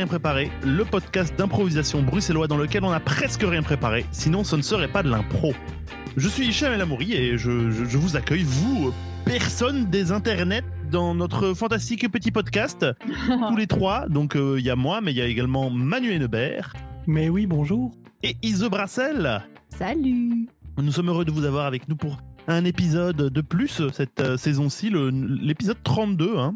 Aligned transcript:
Rien 0.00 0.06
préparé, 0.06 0.50
le 0.64 0.86
podcast 0.86 1.34
d'improvisation 1.36 2.00
bruxellois 2.02 2.48
dans 2.48 2.56
lequel 2.56 2.84
on 2.84 2.90
n'a 2.90 3.00
presque 3.00 3.42
rien 3.42 3.62
préparé, 3.62 4.06
sinon 4.12 4.44
ce 4.44 4.56
ne 4.56 4.62
serait 4.62 4.88
pas 4.88 5.02
de 5.02 5.10
l'impro. 5.10 5.52
Je 6.16 6.26
suis 6.26 6.46
Hicham 6.48 6.72
El 6.72 6.80
Amouri 6.80 7.12
et 7.12 7.36
je, 7.36 7.70
je- 7.70 7.84
je 7.84 7.98
vous 7.98 8.16
accueille, 8.16 8.42
vous, 8.44 8.94
personne 9.26 9.90
des 9.90 10.10
internets, 10.10 10.62
dans 10.90 11.14
notre 11.14 11.52
fantastique 11.52 12.10
petit 12.10 12.30
podcast, 12.30 12.86
tous 13.50 13.56
les 13.56 13.66
trois. 13.66 14.08
Donc 14.08 14.36
euh, 14.36 14.56
il 14.58 14.64
y 14.64 14.70
a 14.70 14.74
moi, 14.74 15.02
mais 15.02 15.12
il 15.12 15.18
y 15.18 15.20
a 15.20 15.26
également 15.26 15.68
Manu 15.68 16.12
Hennebert 16.12 16.72
Mais 17.06 17.28
oui, 17.28 17.44
bonjour. 17.44 17.92
et 18.22 18.38
Ise 18.42 18.64
Brassel. 18.70 19.42
Salut 19.68 20.48
Nous 20.78 20.92
sommes 20.92 21.08
heureux 21.10 21.26
de 21.26 21.30
vous 21.30 21.44
avoir 21.44 21.66
avec 21.66 21.90
nous 21.90 21.96
pour 21.96 22.22
un 22.48 22.64
épisode 22.64 23.16
de 23.18 23.40
plus 23.42 23.82
cette 23.92 24.18
euh, 24.20 24.38
saison-ci, 24.38 24.90
l'épisode 24.90 25.76
32 25.84 26.38
hein, 26.38 26.54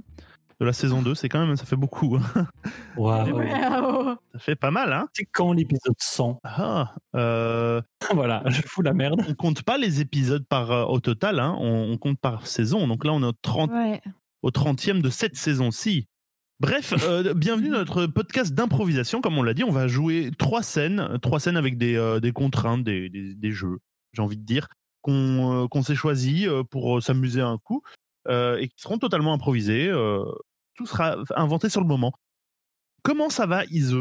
de 0.60 0.64
la 0.66 0.72
saison 0.72 1.02
2. 1.02 1.14
C'est 1.14 1.28
quand 1.28 1.44
même, 1.44 1.56
ça 1.56 1.64
fait 1.64 1.76
beaucoup. 1.76 2.16
hein. 2.36 2.46
Waouh. 2.96 3.38
Wow. 3.38 4.16
Ça 4.32 4.38
fait 4.38 4.56
pas 4.56 4.70
mal, 4.70 4.92
hein 4.92 5.08
C'est 5.14 5.24
quand 5.26 5.52
l'épisode 5.52 5.94
100 5.98 6.40
ah, 6.44 6.94
euh, 7.16 7.80
Voilà, 8.14 8.42
je 8.46 8.62
fous 8.66 8.82
la 8.82 8.92
merde. 8.94 9.22
On 9.28 9.34
compte 9.34 9.62
pas 9.62 9.78
les 9.78 10.00
épisodes 10.00 10.46
par, 10.46 10.70
euh, 10.70 10.84
au 10.84 11.00
total, 11.00 11.40
hein, 11.40 11.56
on, 11.58 11.90
on 11.92 11.96
compte 11.98 12.18
par 12.20 12.46
saison. 12.46 12.86
Donc 12.86 13.04
là, 13.04 13.12
on 13.12 13.22
est 13.22 13.26
au, 13.26 13.32
30, 13.32 13.70
Ouais. 13.72 14.00
au 14.42 14.50
30e 14.50 15.00
de 15.02 15.10
cette 15.10 15.36
saison-ci. 15.36 16.06
Bref, 16.60 16.94
euh, 17.02 17.34
bienvenue 17.34 17.70
dans 17.70 17.78
notre 17.78 18.06
podcast 18.06 18.54
d'improvisation. 18.54 19.20
Comme 19.20 19.36
on 19.38 19.42
l'a 19.42 19.54
dit, 19.54 19.64
on 19.64 19.70
va 19.72 19.88
jouer 19.88 20.30
trois 20.38 20.62
scènes, 20.62 21.18
trois 21.20 21.40
scènes 21.40 21.56
avec 21.56 21.76
des, 21.78 21.96
euh, 21.96 22.20
des 22.20 22.32
contraintes, 22.32 22.84
des, 22.84 23.08
des- 23.10 23.34
des 23.34 23.50
jeux, 23.50 23.78
j'ai 24.12 24.22
envie 24.22 24.36
de 24.36 24.44
dire, 24.44 24.68
qu'on 25.02 25.64
euh, 25.64 25.66
qu'on 25.68 25.82
s'est 25.82 25.96
choisi 25.96 26.46
pour 26.70 27.02
s'amuser 27.02 27.40
un 27.40 27.58
coup 27.58 27.82
et 28.28 28.68
qui 28.68 28.74
seront 28.82 28.98
totalement 28.98 29.32
improvisés. 29.32 29.88
euh, 29.88 30.24
tout 30.76 30.86
sera 30.86 31.16
inventé 31.36 31.68
sur 31.68 31.80
le 31.80 31.86
moment. 31.86 32.12
Comment 33.04 33.28
ça 33.30 33.46
va, 33.46 33.64
Ise 33.66 33.94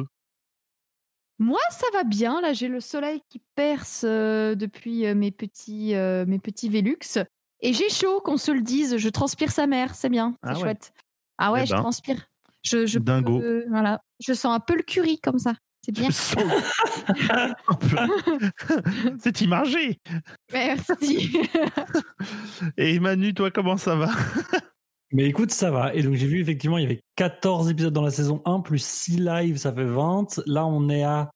Moi, 1.40 1.60
ça 1.70 1.86
va 1.94 2.04
bien. 2.04 2.42
Là, 2.42 2.54
j'ai 2.54 2.68
le 2.68 2.80
soleil 2.80 3.22
qui 3.30 3.42
perce 3.56 4.04
euh, 4.08 4.56
depuis 4.56 5.06
euh, 5.06 5.14
mes 5.16 5.32
petits, 5.32 5.96
euh, 5.96 6.26
mes 6.26 6.40
petits 6.40 6.70
Velux. 6.70 6.98
Et 7.62 7.74
j'ai 7.74 7.90
chaud, 7.90 8.22
qu'on 8.22 8.38
se 8.38 8.52
le 8.52 8.62
dise. 8.62 8.98
Je 8.98 9.10
transpire 9.10 9.52
sa 9.52 9.68
mère. 9.68 9.96
C'est 9.96 10.10
bien. 10.10 10.36
C'est 10.44 10.50
Ah 10.50 10.54
ouais. 10.54 10.60
chouette. 10.62 10.94
Ah 11.38 11.52
ouais, 11.52 11.62
Eh 11.64 11.66
je 11.68 11.72
ben. 11.74 11.82
transpire. 11.82 12.26
Je, 12.64 12.86
je 12.86 13.00
Dingo. 13.00 13.40
peux- 13.40 13.66
voilà. 13.70 14.02
Je 14.20 14.34
sens 14.34 14.56
un 14.56 14.60
peu 14.60 14.76
le 14.76 14.84
curry 14.84 15.20
comme 15.20 15.40
ça. 15.40 15.54
C'est 15.86 15.92
bien. 15.92 16.10
C'est 19.20 19.42
imagé. 19.42 20.00
Merci. 20.52 21.38
Et 22.78 23.00
Manu, 23.00 23.34
toi, 23.34 23.52
comment 23.52 23.78
ça 23.78 23.96
va? 23.96 24.10
Mais 25.12 25.26
écoute, 25.26 25.52
ça 25.52 25.72
va. 25.72 25.94
Et 25.94 26.02
donc, 26.04 26.16
j'ai 26.16 26.28
vu 26.28 26.42
effectivement, 26.42 26.78
il 26.78 26.84
y 26.84 26.86
avait 26.86 27.02
14 27.18 27.70
épisodes 27.70 27.94
dans 27.94 28.02
la 28.02 28.12
saison 28.12 28.42
1, 28.46 28.62
plus 28.62 28.84
6 28.84 29.18
lives, 29.20 29.58
ça 29.58 29.74
fait 29.74 29.84
20. 29.84 30.42
Là, 30.48 30.66
on 30.66 30.90
est 30.90 31.04
à 31.04 31.30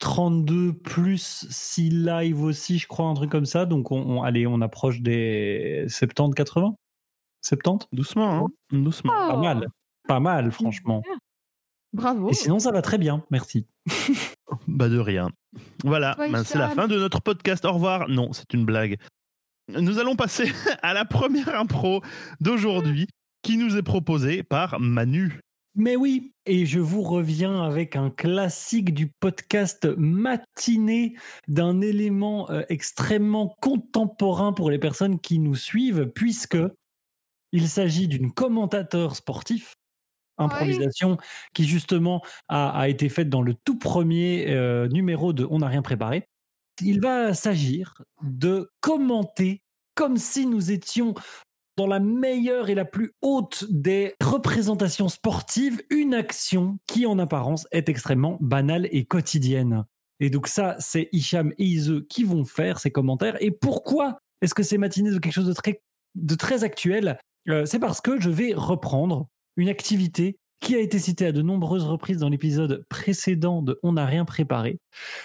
32 0.00 0.72
plus 0.72 1.46
6 1.50 1.90
lives 1.90 2.42
aussi, 2.42 2.78
je 2.78 2.88
crois, 2.88 3.06
un 3.06 3.14
truc 3.14 3.30
comme 3.30 3.46
ça. 3.46 3.66
Donc, 3.66 3.92
on, 3.92 4.00
on- 4.00 4.22
allez, 4.22 4.46
on 4.46 4.60
approche 4.60 5.00
des 5.00 5.84
70, 5.88 6.34
80 6.34 6.74
70 7.42 7.86
Doucement, 7.92 8.46
hein 8.46 8.48
Doucement. 8.72 9.12
Pas 9.12 9.34
Oh, 9.34 9.38
mal. 9.38 9.68
Pas 10.08 10.20
mal, 10.20 10.50
franchement. 10.50 11.02
Bravo. 11.92 12.30
Et 12.30 12.34
sinon, 12.34 12.58
ça 12.58 12.70
va 12.70 12.82
très 12.82 12.98
bien. 12.98 13.24
Merci. 13.30 13.66
Bah 14.66 14.88
de 14.88 14.98
rien. 14.98 15.30
Voilà, 15.84 16.14
ben, 16.18 16.42
c'est 16.44 16.58
la 16.58 16.70
fin 16.70 16.88
de 16.88 16.98
notre 16.98 17.20
podcast. 17.20 17.64
Au 17.64 17.72
revoir. 17.72 18.08
Non, 18.08 18.32
c'est 18.32 18.52
une 18.54 18.64
blague. 18.64 18.98
Nous 19.68 19.98
allons 19.98 20.16
passer 20.16 20.50
à 20.82 20.94
la 20.94 21.04
première 21.04 21.54
impro 21.54 22.02
d'aujourd'hui 22.40 23.08
qui 23.42 23.56
nous 23.56 23.76
est 23.76 23.82
proposée 23.82 24.42
par 24.42 24.80
Manu. 24.80 25.40
Mais 25.74 25.96
oui, 25.96 26.32
et 26.44 26.66
je 26.66 26.80
vous 26.80 27.02
reviens 27.02 27.62
avec 27.62 27.94
un 27.94 28.10
classique 28.10 28.92
du 28.94 29.12
podcast 29.20 29.86
matiné 29.96 31.14
d'un 31.46 31.80
élément 31.80 32.50
euh, 32.50 32.62
extrêmement 32.68 33.54
contemporain 33.60 34.52
pour 34.52 34.70
les 34.70 34.78
personnes 34.78 35.20
qui 35.20 35.38
nous 35.38 35.54
suivent, 35.54 36.10
puisque 36.14 36.58
il 37.52 37.68
s'agit 37.68 38.08
d'une 38.08 38.32
commentateur 38.32 39.14
sportif, 39.14 39.74
improvisation, 40.38 41.18
qui 41.54 41.64
justement 41.64 42.22
a, 42.48 42.70
a 42.78 42.88
été 42.88 43.08
faite 43.08 43.28
dans 43.28 43.42
le 43.42 43.54
tout 43.64 43.78
premier 43.78 44.46
euh, 44.48 44.88
numéro 44.88 45.32
de 45.32 45.46
On 45.50 45.58
n'a 45.58 45.68
rien 45.68 45.82
préparé. 45.82 46.28
Il 46.80 47.00
va 47.00 47.34
s'agir 47.34 48.02
de 48.22 48.70
commenter 48.80 49.62
comme 49.94 50.16
si 50.16 50.46
nous 50.46 50.70
étions 50.70 51.14
dans 51.76 51.86
la 51.86 52.00
meilleure 52.00 52.70
et 52.70 52.74
la 52.74 52.84
plus 52.84 53.12
haute 53.22 53.64
des 53.70 54.14
représentations 54.20 55.08
sportives, 55.08 55.80
une 55.90 56.12
action 56.12 56.78
qui 56.86 57.06
en 57.06 57.18
apparence 57.18 57.68
est 57.70 57.88
extrêmement 57.88 58.36
banale 58.40 58.88
et 58.90 59.04
quotidienne. 59.04 59.84
Et 60.20 60.30
donc 60.30 60.48
ça, 60.48 60.74
c'est 60.80 61.08
Hicham 61.12 61.52
et 61.56 61.64
Ise 61.64 62.02
qui 62.08 62.24
vont 62.24 62.44
faire 62.44 62.80
ces 62.80 62.90
commentaires. 62.90 63.36
Et 63.40 63.52
pourquoi 63.52 64.18
est-ce 64.40 64.54
que 64.54 64.64
c'est 64.64 64.78
matiné 64.78 65.10
de 65.10 65.18
quelque 65.18 65.32
chose 65.32 65.46
de 65.46 65.52
très, 65.52 65.80
de 66.16 66.34
très 66.34 66.64
actuel? 66.64 67.18
Euh, 67.48 67.64
C'est 67.64 67.78
parce 67.78 68.00
que 68.00 68.20
je 68.20 68.30
vais 68.30 68.54
reprendre 68.54 69.28
une 69.58 69.68
activité 69.68 70.38
qui 70.60 70.74
a 70.74 70.80
été 70.80 70.98
citée 70.98 71.26
à 71.26 71.32
de 71.32 71.42
nombreuses 71.42 71.84
reprises 71.84 72.18
dans 72.18 72.28
l'épisode 72.28 72.84
précédent 72.88 73.62
de 73.62 73.78
On 73.82 73.92
n'a 73.92 74.06
rien 74.06 74.24
préparé. 74.24 74.78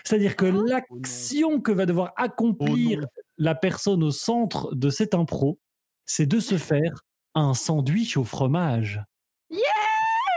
C'est-à-dire 0.04 0.36
que 0.36 0.46
Oh 0.46 0.64
l'action 0.66 1.62
que 1.62 1.72
va 1.72 1.86
devoir 1.86 2.14
accomplir 2.18 3.00
Oh 3.00 3.02
non. 3.02 3.08
la 3.38 3.56
personne 3.56 4.04
au 4.04 4.12
centre 4.12 4.74
de 4.76 4.90
cette 4.90 5.14
impro, 5.14 5.60
c'est 6.06 6.26
de 6.26 6.40
se 6.40 6.58
faire 6.58 7.02
un 7.36 7.54
sandwich 7.54 8.18
au 8.18 8.24
fromage. 8.24 9.02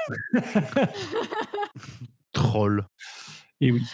Troll. 2.33 2.87
Et 3.61 3.73
oui. 3.73 3.87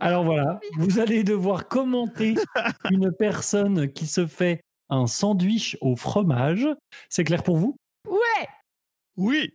Alors 0.00 0.24
voilà, 0.24 0.60
vous 0.78 0.98
allez 0.98 1.24
devoir 1.24 1.68
commenter 1.68 2.34
une 2.90 3.12
personne 3.12 3.92
qui 3.92 4.06
se 4.06 4.26
fait 4.26 4.62
un 4.88 5.06
sandwich 5.06 5.76
au 5.80 5.94
fromage. 5.94 6.66
C'est 7.08 7.24
clair 7.24 7.42
pour 7.42 7.56
vous? 7.56 7.76
Ouais. 8.08 8.48
Oui. 9.22 9.52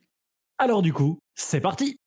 Alors 0.60 0.84
du 0.84 0.94
coup, 0.94 1.18
c'est 1.34 1.60
parti 1.60 1.98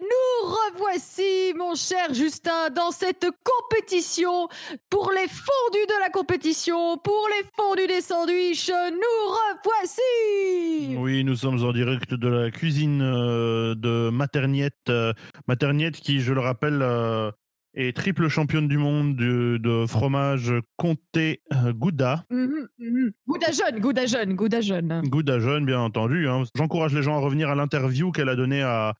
Nous 0.00 0.08
revoici, 0.42 1.54
mon 1.56 1.76
cher 1.76 2.12
Justin, 2.12 2.70
dans 2.70 2.90
cette 2.90 3.24
compétition 3.44 4.48
pour 4.90 5.12
les 5.12 5.28
fondus 5.28 5.86
de 5.86 6.00
la 6.00 6.10
compétition, 6.10 6.98
pour 6.98 7.28
les 7.28 7.46
fondus 7.56 7.86
des 7.86 8.00
sandwichs. 8.00 8.68
Nous 8.68 9.30
revoici. 9.30 10.96
Oui, 10.98 11.22
nous 11.22 11.36
sommes 11.36 11.62
en 11.64 11.72
direct 11.72 12.14
de 12.14 12.28
la 12.28 12.50
cuisine 12.50 13.00
euh, 13.00 13.76
de 13.76 14.10
Materniette. 14.10 14.74
euh, 14.88 15.12
Materniette 15.46 16.00
qui, 16.00 16.18
je 16.20 16.32
le 16.32 16.40
rappelle, 16.40 16.82
euh, 16.82 17.30
est 17.80 17.96
triple 17.96 18.28
championne 18.28 18.66
du 18.66 18.76
monde 18.76 19.14
de, 19.16 19.56
de 19.62 19.86
fromage 19.86 20.52
comté 20.76 21.42
euh, 21.52 21.72
Gouda. 21.72 22.24
Mhm, 22.30 22.68
mhm. 22.78 23.12
Gouda 23.28 23.52
jeune, 23.52 23.78
Gouda 23.80 24.06
jeune, 24.06 24.34
Gouda 24.34 24.60
jeune. 24.60 25.02
Gouda 25.06 25.38
jeune, 25.38 25.64
bien 25.64 25.80
entendu. 25.80 26.28
hein. 26.28 26.42
J'encourage 26.56 26.92
les 26.94 27.02
gens 27.02 27.16
à 27.16 27.20
revenir 27.20 27.48
à 27.50 27.54
l'interview 27.54 28.10
qu'elle 28.10 28.28
a 28.28 28.34
donnée 28.36 28.62
à, 28.62 28.94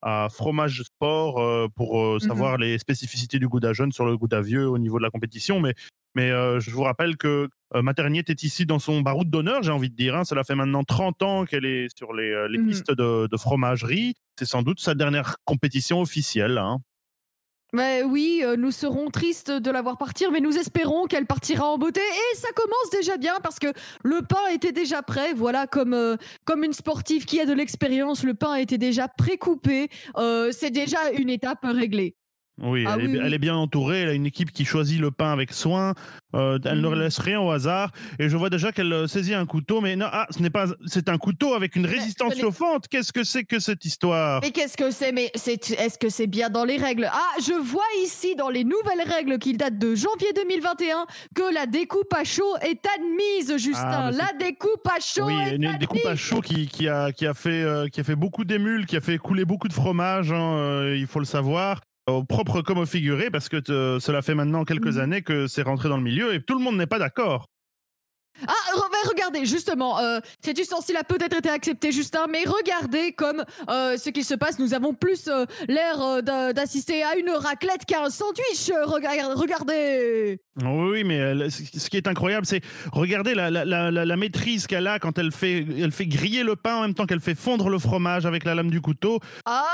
à 0.00 0.28
Fromage 0.30 0.82
Sport 0.82 1.38
euh, 1.40 1.66
pour 1.76 2.00
euh, 2.00 2.18
savoir 2.20 2.56
les 2.56 2.78
spécificités 2.78 3.38
du 3.38 3.48
Gouda 3.48 3.72
jeune 3.74 3.92
sur 3.92 4.06
le 4.06 4.16
Gouda 4.16 4.40
vieux 4.40 4.66
au 4.66 4.78
niveau 4.78 4.96
de 4.98 5.02
la 5.04 5.10
compétition. 5.10 5.60
Mais, 5.60 5.74
mais 6.14 6.30
euh, 6.30 6.58
je 6.58 6.70
vous 6.70 6.82
rappelle 6.82 7.16
que 7.18 7.48
Materniette 7.74 8.28
est 8.30 8.42
ici 8.42 8.66
dans 8.66 8.78
son 8.78 9.00
baroud 9.02 9.28
d'honneur, 9.30 9.62
j'ai 9.62 9.72
envie 9.72 9.88
de 9.90 9.94
dire. 9.96 10.14
hein. 10.16 10.24
Cela 10.24 10.42
fait 10.44 10.54
maintenant 10.54 10.84
30 10.84 11.22
ans 11.22 11.44
qu'elle 11.44 11.64
est 11.66 11.88
sur 11.96 12.12
les, 12.14 12.46
les 12.48 12.58
Mhm. 12.58 12.66
pistes 12.68 12.90
de, 12.92 13.26
de 13.30 13.36
fromagerie. 13.36 14.14
C'est 14.38 14.44
sans 14.46 14.62
doute 14.62 14.80
sa 14.80 14.94
dernière 14.94 15.36
compétition 15.44 16.00
officielle. 16.00 16.56
hein. 16.58 16.78
Oui, 17.74 18.42
euh, 18.44 18.56
nous 18.56 18.70
serons 18.70 19.08
tristes 19.10 19.50
de 19.50 19.70
la 19.70 19.80
voir 19.80 19.96
partir, 19.96 20.30
mais 20.30 20.40
nous 20.40 20.58
espérons 20.58 21.06
qu'elle 21.06 21.24
partira 21.26 21.66
en 21.66 21.78
beauté. 21.78 22.00
Et 22.00 22.36
ça 22.36 22.48
commence 22.54 22.90
déjà 22.90 23.16
bien 23.16 23.34
parce 23.42 23.58
que 23.58 23.72
le 24.02 24.20
pain 24.20 24.46
était 24.52 24.72
déjà 24.72 25.02
prêt. 25.02 25.32
Voilà, 25.32 25.66
comme, 25.66 25.94
euh, 25.94 26.16
comme 26.44 26.64
une 26.64 26.74
sportive 26.74 27.24
qui 27.24 27.40
a 27.40 27.46
de 27.46 27.54
l'expérience, 27.54 28.24
le 28.24 28.34
pain 28.34 28.56
était 28.56 28.78
déjà 28.78 29.08
pré-coupé. 29.08 29.88
Euh, 30.18 30.50
C'est 30.52 30.70
déjà 30.70 31.10
une 31.12 31.30
étape 31.30 31.60
réglée. 31.64 32.14
Oui, 32.60 32.84
Ah 32.86 32.96
elle, 32.98 33.06
oui, 33.06 33.14
est, 33.16 33.18
oui. 33.18 33.22
elle 33.24 33.34
est 33.34 33.38
bien 33.38 33.56
entourée. 33.56 34.02
Elle 34.02 34.08
a 34.10 34.12
une 34.12 34.26
équipe 34.26 34.52
qui 34.52 34.64
choisit 34.64 35.00
le 35.00 35.10
pain 35.10 35.32
avec 35.32 35.52
soin. 35.52 35.94
Euh, 36.34 36.58
elle 36.64 36.80
ne 36.82 36.88
Mhm. 36.88 37.00
laisse 37.00 37.18
rien 37.18 37.40
au 37.40 37.50
hasard. 37.50 37.90
Et 38.18 38.28
je 38.28 38.36
vois 38.36 38.50
déjà 38.50 38.72
qu'elle 38.72 38.92
euh, 38.92 39.06
saisit 39.06 39.34
un 39.34 39.46
couteau. 39.46 39.80
Mais 39.80 39.96
non, 39.96 40.06
ah, 40.12 40.26
ce 40.30 40.40
n'est 40.40 40.50
pas. 40.50 40.66
C'est 40.86 41.08
un 41.08 41.16
couteau 41.18 41.54
avec 41.54 41.76
une 41.76 41.86
résistance 41.86 42.38
chauffante. 42.38 42.88
Qu'est-ce 42.88 43.12
que 43.12 43.24
c'est 43.24 43.44
que 43.44 43.58
cette 43.58 43.84
histoire? 43.86 44.40
Mais 44.42 44.50
qu'est-ce 44.50 44.76
que 44.76 44.90
c'est? 44.90 45.12
Mais 45.12 45.30
c'est- 45.34 45.70
est-ce 45.72 45.98
que 45.98 46.10
c'est 46.10 46.26
bien 46.26 46.50
dans 46.50 46.64
les 46.64 46.76
règles? 46.76 47.08
Ah, 47.10 47.20
je 47.40 47.54
vois 47.54 47.82
ici 48.04 48.36
dans 48.36 48.50
les 48.50 48.64
nouvelles 48.64 49.06
règles 49.06 49.38
qui 49.38 49.54
datent 49.54 49.78
de 49.78 49.94
janvier 49.94 50.28
2021 50.36 51.06
que 51.34 51.52
la 51.54 51.66
découpe 51.66 52.12
à 52.14 52.24
chaud 52.24 52.54
est 52.60 52.86
admise, 52.96 53.56
Justin. 53.56 53.80
Ah, 53.84 54.10
mais 54.12 54.18
la 54.18 54.30
découpe 54.38 54.86
à 54.94 55.00
chaud 55.00 55.24
Oui, 55.26 55.34
est 55.34 55.56
une 55.56 55.64
admise. 55.64 55.78
découpe 55.80 56.06
à 56.06 56.16
chaud 56.16 56.40
qui, 56.42 56.66
qui, 56.68 56.86
a, 56.88 57.12
qui, 57.12 57.26
a 57.26 57.34
fait, 57.34 57.62
euh, 57.62 57.88
qui 57.88 58.00
a 58.00 58.04
fait 58.04 58.14
beaucoup 58.16 58.44
d'émules, 58.44 58.84
qui 58.86 58.96
a 58.96 59.00
fait 59.00 59.16
couler 59.18 59.44
beaucoup 59.46 59.68
de 59.68 59.72
fromage, 59.72 60.30
hein, 60.32 60.54
euh, 60.58 60.96
il 60.98 61.06
faut 61.06 61.18
le 61.18 61.24
savoir, 61.24 61.80
au 62.08 62.24
propre 62.24 62.62
comme 62.62 62.78
au 62.78 62.86
figuré, 62.86 63.30
parce 63.30 63.48
que 63.48 63.56
te- 63.58 63.98
cela 64.00 64.22
fait 64.22 64.34
maintenant 64.34 64.64
quelques 64.64 64.94
Mhm. 64.96 65.00
années 65.00 65.22
que 65.22 65.46
c'est 65.46 65.62
rentré 65.62 65.88
dans 65.88 65.96
le 65.96 66.02
milieu 66.02 66.34
et 66.34 66.42
tout 66.42 66.54
le 66.58 66.60
monde 66.64 66.76
n'est 66.76 66.86
pas 66.86 66.98
d'accord. 66.98 67.46
Ah, 68.48 68.54
mais 68.90 69.08
regardez, 69.10 69.44
justement, 69.44 69.98
euh, 70.00 70.18
cet 70.42 70.58
ustensile 70.58 70.96
a 70.96 71.04
peut-être 71.04 71.36
été 71.36 71.50
accepté, 71.50 71.92
Justin, 71.92 72.24
mais 72.30 72.42
regardez 72.46 73.12
comme 73.12 73.44
euh, 73.68 73.98
ce 73.98 74.08
qui 74.08 74.24
se 74.24 74.34
passe. 74.34 74.58
Nous 74.58 74.72
avons 74.72 74.94
plus 74.94 75.28
euh, 75.28 75.44
l'air 75.68 76.00
euh, 76.02 76.22
d'a- 76.22 76.54
d'assister 76.54 77.04
à 77.04 77.16
une 77.16 77.28
raclette 77.28 77.84
qu'à 77.86 78.02
un 78.02 78.10
sandwich. 78.10 78.70
Euh, 78.70 78.86
Rega- 78.86 79.34
regardez. 79.34 80.40
Oui, 80.64 81.04
mais 81.04 81.20
euh, 81.20 81.50
ce 81.50 81.90
qui 81.90 81.98
est 81.98 82.08
incroyable, 82.08 82.46
c'est 82.46 82.62
regarder 82.90 83.34
la, 83.34 83.50
la, 83.50 83.66
la, 83.66 83.90
la- 83.90 84.04
la 84.06 84.16
maîtrise 84.16 84.66
qu'elle 84.66 84.86
a 84.86 84.98
quand 84.98 85.18
elle 85.18 85.30
fait, 85.30 85.64
elle 85.78 85.92
fait 85.92 86.06
griller 86.06 86.42
le 86.42 86.56
pain 86.56 86.76
en 86.76 86.80
même 86.82 86.94
temps 86.94 87.04
qu'elle 87.06 87.20
fait 87.20 87.34
fondre 87.38 87.68
le 87.68 87.78
fromage 87.78 88.24
avec 88.24 88.44
la 88.44 88.54
lame 88.54 88.70
du 88.70 88.80
couteau. 88.80 89.20
Ah 89.44 89.66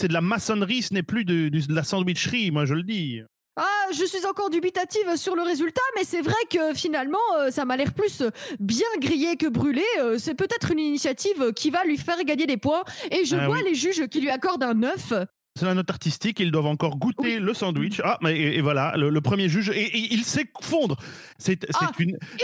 C'est 0.00 0.08
de 0.08 0.14
la 0.14 0.22
maçonnerie, 0.22 0.80
ce 0.80 0.94
n'est 0.94 1.02
plus 1.02 1.26
de, 1.26 1.50
la 1.68 1.82
sandwicherie, 1.82 2.50
moi 2.50 2.64
je 2.64 2.72
le 2.72 2.82
dis. 2.82 3.20
Ah, 3.56 3.64
je 3.92 4.02
suis 4.06 4.24
encore 4.24 4.48
dubitative 4.48 5.14
sur 5.16 5.36
le 5.36 5.42
résultat, 5.42 5.82
mais 5.94 6.04
c'est 6.04 6.22
vrai 6.22 6.32
que 6.50 6.72
finalement, 6.72 7.18
euh, 7.38 7.50
ça 7.50 7.66
m'a 7.66 7.76
l'air 7.76 7.92
plus 7.92 8.22
euh, 8.22 8.30
bien 8.60 8.86
grillé 8.98 9.36
que 9.36 9.46
brûlé. 9.46 9.82
Euh, 9.98 10.16
c'est 10.16 10.34
peut-être 10.34 10.70
une 10.70 10.78
initiative 10.78 11.52
qui 11.54 11.68
va 11.68 11.84
lui 11.84 11.98
faire 11.98 12.24
gagner 12.24 12.46
des 12.46 12.56
points. 12.56 12.82
Et 13.10 13.26
je 13.26 13.36
Ah 13.36 13.44
vois 13.46 13.58
oui. 13.58 13.64
les 13.68 13.74
juges 13.74 14.06
qui 14.06 14.22
lui 14.22 14.30
accordent 14.30 14.62
un 14.62 14.72
9. 14.72 15.12
C'est 15.58 15.66
la 15.66 15.74
note 15.74 15.90
artistique, 15.90 16.40
ils 16.40 16.50
doivent 16.52 16.66
encore 16.66 16.96
goûter 16.96 17.38
le 17.38 17.52
sandwich. 17.52 18.00
Ah, 18.02 18.16
mais 18.22 18.38
et, 18.38 18.56
et 18.56 18.60
voilà, 18.62 18.94
le, 18.96 19.10
le 19.10 19.20
premier 19.20 19.50
juge, 19.50 19.68
et, 19.68 19.82
et 19.82 20.14
il 20.14 20.24
sait 20.24 20.46
fondre. 20.62 20.96
C'est 21.36 21.66
Ah, 21.74 21.90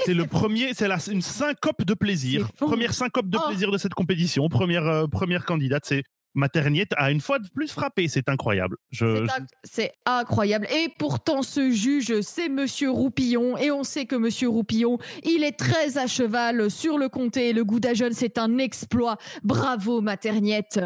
le 0.06 0.24
premier, 0.26 0.74
c'est 0.74 0.88
une 1.10 1.22
syncope 1.22 1.84
de 1.86 1.94
plaisir. 1.94 2.50
Première 2.58 2.92
syncope 2.92 3.30
de 3.30 3.38
Oh. 3.40 3.48
plaisir 3.48 3.70
de 3.70 3.78
cette 3.78 3.94
compétition. 3.94 4.46
Première, 4.50 4.86
euh, 4.86 5.06
première 5.06 5.46
candidate, 5.46 5.84
c'est 5.86 6.02
Materniette 6.36 6.92
a 6.96 7.10
une 7.10 7.20
fois 7.20 7.38
de 7.40 7.48
plus 7.48 7.70
frappé. 7.72 8.06
C'est 8.08 8.28
incroyable. 8.28 8.76
Je, 8.90 9.26
C'est 9.64 9.92
je- 10.06 10.10
incroyable. 10.12 10.66
Et 10.70 10.88
pourtant, 10.98 11.42
ce 11.42 11.70
juge, 11.70 12.20
c'est 12.20 12.48
Monsieur 12.48 12.90
Roupillon. 12.90 13.56
Et 13.56 13.70
on 13.72 13.82
sait 13.82 14.06
que 14.06 14.14
Monsieur 14.16 14.48
Roupillon, 14.48 14.98
il 15.24 15.42
est 15.42 15.58
très 15.58 15.98
à 15.98 16.06
cheval 16.06 16.70
sur 16.70 16.98
le 16.98 17.08
comté. 17.08 17.52
Le 17.52 17.64
goût 17.64 17.80
c'est 18.12 18.38
un 18.38 18.58
exploit. 18.58 19.16
Bravo, 19.42 20.00
Materniette. 20.00 20.80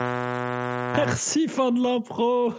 Merci, 0.00 1.48
fin 1.48 1.70
de 1.72 1.80
l'impro. 1.82 2.52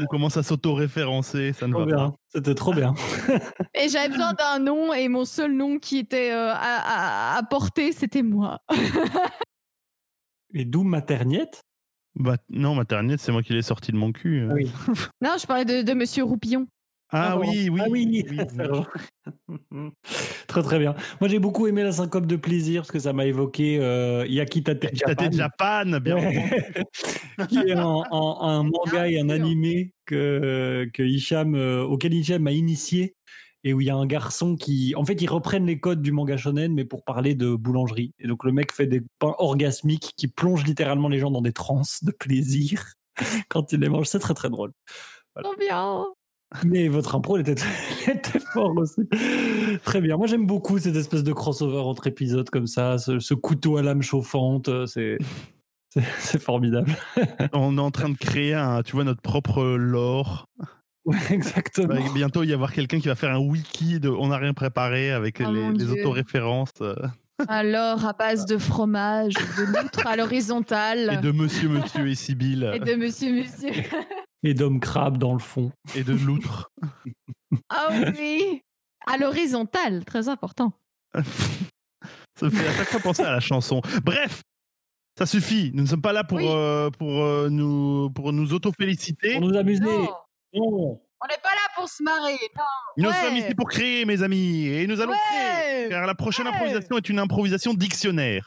On 0.00 0.06
commence 0.06 0.36
à 0.36 0.42
s'auto-référencer. 0.42 1.52
Ça 1.52 1.66
ne 1.66 1.72
Trop 1.72 1.86
va 1.86 1.96
pas. 1.96 2.12
C'était 2.28 2.54
trop 2.54 2.72
bien. 2.74 2.94
Et 3.74 3.88
j'avais 3.88 4.08
besoin 4.08 4.32
d'un 4.34 4.58
nom. 4.58 4.92
Et 4.92 5.08
mon 5.08 5.24
seul 5.24 5.52
nom 5.54 5.78
qui 5.78 5.98
était 5.98 6.32
euh, 6.32 6.50
à, 6.52 7.34
à- 7.34 7.38
à 7.38 7.42
porter, 7.44 7.92
c'était 7.92 8.22
moi. 8.22 8.58
Et 10.54 10.64
d'où 10.64 10.82
Materniette 10.82 11.62
Bah, 12.14 12.36
non, 12.50 12.74
Materniette, 12.74 13.20
c'est 13.20 13.32
moi 13.32 13.42
qui 13.42 13.52
l'ai 13.52 13.62
sorti 13.62 13.92
de 13.92 13.96
mon 13.96 14.12
cul. 14.12 14.48
Oui. 14.52 14.70
Non, 15.22 15.36
je 15.40 15.46
parlais 15.46 15.64
de, 15.64 15.82
de 15.82 15.92
Monsieur 15.94 16.24
Roupillon. 16.24 16.66
Ah, 17.10 17.32
Ah, 17.32 17.38
oui, 17.38 17.68
oui. 17.70 17.80
Ah 17.82 17.86
oui. 17.88 18.24
oui. 18.30 18.38
très 20.48 20.62
très 20.62 20.78
bien. 20.78 20.94
Moi 21.20 21.28
j'ai 21.28 21.38
beaucoup 21.38 21.66
aimé 21.66 21.82
la 21.82 21.92
syncope 21.92 22.26
de 22.26 22.36
plaisir 22.36 22.82
parce 22.82 22.90
que 22.92 22.98
ça 22.98 23.12
m'a 23.12 23.26
évoqué 23.26 23.78
euh, 23.80 24.26
Yakitate 24.28 24.82
Japan. 24.94 25.30
Japan. 25.30 25.30
Japan, 25.32 26.00
bien 26.00 26.16
qui 27.48 27.58
est 27.58 27.72
un, 27.72 28.02
un- 28.10 28.36
un 28.40 28.62
manga 28.64 29.08
et 29.08 29.20
un 29.20 29.28
animé 29.28 29.92
que, 30.06 30.88
que 30.92 31.02
Hicham, 31.02 31.54
euh, 31.54 31.82
auquel 31.84 32.14
Hicham 32.14 32.42
m'a 32.42 32.52
initié 32.52 33.14
et 33.64 33.72
où 33.72 33.80
il 33.80 33.86
y 33.86 33.90
a 33.90 33.96
un 33.96 34.06
garçon 34.06 34.54
qui, 34.56 34.94
en 34.96 35.04
fait, 35.04 35.20
ils 35.20 35.26
reprennent 35.28 35.66
les 35.66 35.80
codes 35.80 36.00
du 36.02 36.12
manga 36.12 36.36
shonen 36.36 36.72
mais 36.72 36.84
pour 36.84 37.02
parler 37.04 37.34
de 37.34 37.54
boulangerie. 37.54 38.12
Et 38.18 38.26
donc 38.28 38.44
le 38.44 38.52
mec 38.52 38.72
fait 38.72 38.86
des 38.86 39.02
pains 39.18 39.34
orgasmiques 39.38 40.12
qui 40.16 40.28
plongent 40.28 40.64
littéralement 40.64 41.08
les 41.08 41.18
gens 41.18 41.30
dans 41.30 41.42
des 41.42 41.52
transes 41.52 42.02
de 42.02 42.10
plaisir 42.12 42.84
quand 43.48 43.72
il 43.72 43.80
les 43.80 43.88
mange. 43.88 44.06
C'est 44.06 44.18
très 44.20 44.34
très 44.34 44.50
drôle. 44.50 44.72
Trop 45.40 45.54
bien. 45.58 46.04
Mais 46.64 46.88
votre 46.88 47.14
impro 47.16 47.36
elle 47.38 47.48
était, 47.48 47.62
elle 48.06 48.16
était 48.16 48.38
fort 48.38 48.76
aussi. 48.76 49.02
Très 49.84 50.00
bien. 50.00 50.16
Moi 50.16 50.26
j'aime 50.26 50.46
beaucoup 50.46 50.78
cette 50.78 50.96
espèce 50.96 51.24
de 51.24 51.32
crossover 51.32 51.78
entre 51.78 52.06
épisodes 52.06 52.48
comme 52.50 52.66
ça, 52.66 52.98
ce, 52.98 53.18
ce 53.18 53.34
couteau 53.34 53.76
à 53.76 53.82
lame 53.82 54.02
chauffante. 54.02 54.68
euh, 54.68 54.86
C'est 54.86 55.18
c'est- 55.90 56.02
c'est 56.18 56.40
formidable. 56.42 56.94
On 57.52 57.78
est 57.78 57.80
en 57.80 57.90
train 57.90 58.08
de 58.10 58.16
créer, 58.18 58.54
un, 58.54 58.82
tu 58.82 58.92
vois, 58.92 59.04
notre 59.04 59.22
propre 59.22 59.64
lore. 59.64 60.46
Ouais, 61.04 61.16
exactement. 61.30 61.94
Il 61.96 62.06
va 62.08 62.12
bientôt 62.14 62.42
y 62.42 62.52
avoir 62.52 62.72
quelqu'un 62.72 62.98
qui 63.00 63.08
va 63.08 63.14
faire 63.14 63.30
un 63.32 63.38
wiki 63.38 63.98
de 64.00 64.08
On 64.08 64.28
n'a 64.28 64.36
rien 64.38 64.52
préparé 64.54 65.12
avec 65.12 65.40
Oh 65.46 65.50
les, 65.50 65.72
les 65.72 65.90
autoréférences 65.92 66.70
euh, 66.80 66.94
Alors, 67.48 68.04
à 68.04 68.12
base 68.12 68.44
de 68.46 68.58
fromage, 68.58 69.34
de 69.34 69.64
loutre 69.82 70.06
à 70.06 70.14
et 70.14 70.16
l'horizontale. 70.16 71.20
de 71.20 71.30
Monsieur, 71.30 71.68
Monsieur 71.68 72.08
et 72.08 72.14
Sibylle 72.16 72.70
Et 72.74 72.80
de 72.80 72.94
monsieur, 72.94 73.32
monsieur. 73.32 73.70
Et 74.42 74.54
d'homme 74.54 74.80
crabe 74.80 75.18
dans 75.18 75.32
le 75.32 75.38
fond. 75.38 75.72
et 75.94 76.04
de 76.04 76.12
loutre. 76.12 76.70
Ah 77.68 77.88
oui. 78.18 78.60
À 79.06 79.16
l'horizontale, 79.18 80.04
très 80.04 80.28
important. 80.28 80.72
Ça 81.14 82.46
me 82.46 82.50
fait 82.50 82.66
à 82.68 82.72
chaque 82.74 82.88
fois 82.88 83.00
penser 83.00 83.22
à 83.22 83.30
la 83.32 83.40
chanson. 83.40 83.80
Bref, 84.04 84.42
ça 85.18 85.24
suffit. 85.26 85.70
Nous 85.74 85.82
ne 85.84 85.88
sommes 85.88 86.02
pas 86.02 86.12
là 86.12 86.24
pour, 86.24 86.38
Oui. 86.38 86.46
euh, 86.48 86.90
pour, 86.90 87.22
euh, 87.24 87.48
nous, 87.48 88.10
pour 88.10 88.32
nous 88.32 88.52
auto-féliciter. 88.52 89.38
Pour 89.38 89.48
nous 89.48 89.56
amuser. 89.56 89.80
Non, 89.84 90.08
Non. 90.52 91.00
on 91.20 91.26
n'est 91.28 91.40
pas 91.42 91.54
là 91.54 91.68
pour 91.76 91.88
se 91.88 92.02
marrer. 92.02 92.36
Non. 92.56 92.62
Nous 92.98 93.08
ouais. 93.08 93.14
sommes 93.24 93.36
ici 93.36 93.54
pour 93.54 93.68
créer, 93.68 94.04
mes 94.04 94.22
amis. 94.22 94.66
Et 94.66 94.86
nous 94.86 95.00
allons 95.00 95.14
créer. 95.14 95.84
Ouais. 95.84 95.88
Car 95.88 96.06
la 96.06 96.14
prochaine 96.14 96.46
Ouais. 96.46 96.52
improvisation 96.52 96.98
est 96.98 97.08
une 97.08 97.18
improvisation 97.20 97.72
dictionnaire. 97.74 98.46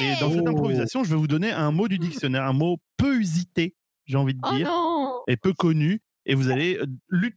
Et 0.00 0.14
dans 0.20 0.30
cette 0.30 0.42
Oh. 0.46 0.48
improvisation, 0.50 1.04
je 1.04 1.10
vais 1.10 1.16
vous 1.16 1.26
donner 1.28 1.50
un 1.50 1.72
mot 1.72 1.88
du 1.88 1.98
dictionnaire, 1.98 2.44
un 2.44 2.52
mot 2.54 2.78
peu 2.96 3.16
usité, 3.18 3.74
j'ai 4.06 4.16
envie 4.16 4.34
de 4.34 4.40
Oh 4.42 4.54
dire, 4.54 4.66
non. 4.68 4.83
Et 5.28 5.36
peu 5.36 5.52
connu. 5.52 6.00
Et 6.26 6.34
vous 6.34 6.48
allez 6.50 6.78
euh, 6.78 6.86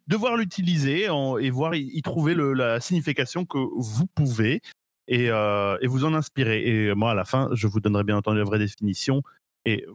devoir 0.08 0.38
l'utiliser 0.38 1.08
et 1.42 1.50
voir 1.50 1.76
y, 1.76 2.02
trouver 2.02 2.34
le- 2.34 2.54
la 2.54 2.80
signification 2.80 3.46
que 3.46 3.58
vous 3.58 4.08
pouvez 4.08 4.62
et, 5.10 5.30
euh, 5.30 5.78
et 5.82 5.88
vous 5.88 6.06
en 6.06 6.14
inspirer. 6.14 6.64
Et 6.66 6.94
moi, 6.96 7.12
à 7.12 7.14
la 7.16 7.26
fin, 7.26 7.50
je 7.54 7.68
vous 7.68 7.80
donnerai 7.82 8.04
bien 8.06 8.16
entendu 8.18 8.38
la 8.40 8.46
vraie 8.46 8.60
définition. 8.60 9.24
Et 9.66 9.86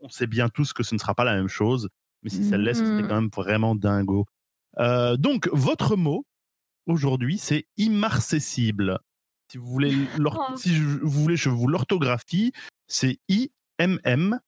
on 0.00 0.08
sait 0.08 0.26
bien 0.26 0.48
tous 0.48 0.72
que 0.72 0.82
ce 0.82 0.94
ne 0.94 0.98
sera 0.98 1.14
pas 1.14 1.22
la 1.24 1.36
même 1.36 1.46
chose, 1.48 1.88
mais 2.24 2.30
si 2.30 2.44
ça 2.48 2.56
l'est, 2.58 2.74
ce 2.74 2.84
serait 2.84 3.02
Mhm. 3.02 3.08
quand 3.08 3.14
même 3.20 3.30
vraiment 3.34 3.74
dingo. 3.76 4.26
Euh, 4.78 5.16
donc, 5.16 5.48
votre 5.52 5.96
mot 5.96 6.26
aujourd'hui, 6.86 7.38
c'est 7.38 7.66
immarcessible. 7.78 8.98
Si 9.52 9.58
vous 9.58 9.66
voulez, 9.66 9.94
Oh. 10.40 10.56
si 10.56 10.74
je- 10.74 10.82
vous 10.98 11.22
voulez, 11.22 11.36
je 11.36 11.48
vous 11.48 11.68
l'orthographie. 11.68 12.52
C'est 12.88 13.18
I 13.28 13.50
M 13.78 14.00
M 14.04 14.40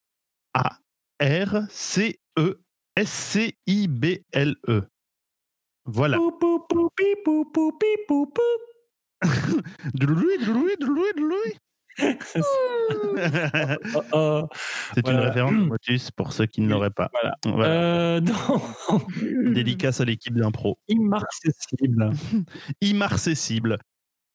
A 0.55 0.79
R 1.23 1.63
C 1.71 2.19
E 2.39 2.61
S 2.99 3.11
C 3.11 3.55
I 3.69 3.87
B 3.87 4.25
L 4.33 4.57
E. 4.67 4.81
Voilà. 5.85 6.17
Pou, 6.17 6.33
pou, 6.33 6.67
pou, 6.69 6.91
pi, 6.97 7.05
pou, 7.25 7.45
pou, 7.53 7.71
pi, 7.79 7.87
pou, 8.09 8.27
pou. 8.27 8.43
Douloui, 9.95 10.39
douloui, 10.45 10.75
douloui, 10.81 11.13
douloui. 11.17 11.55
C'est 11.99 12.39
une 15.07 15.13
Voilà. 15.13 15.27
référence 15.29 15.53
Motus 15.53 16.11
pour 16.11 16.33
ceux 16.33 16.47
qui 16.47 16.61
ne 16.61 16.69
l'auraient 16.69 16.91
pas. 16.91 17.09
voilà. 17.13 17.37
Voilà. 17.45 17.73
Euh, 17.73 18.21
non. 18.21 19.53
Dédicace 19.55 20.01
à 20.01 20.05
l'équipe 20.05 20.35
d'impro. 20.35 20.77
Immarcessible. 20.91 22.11
Immarcessible. 22.83 23.79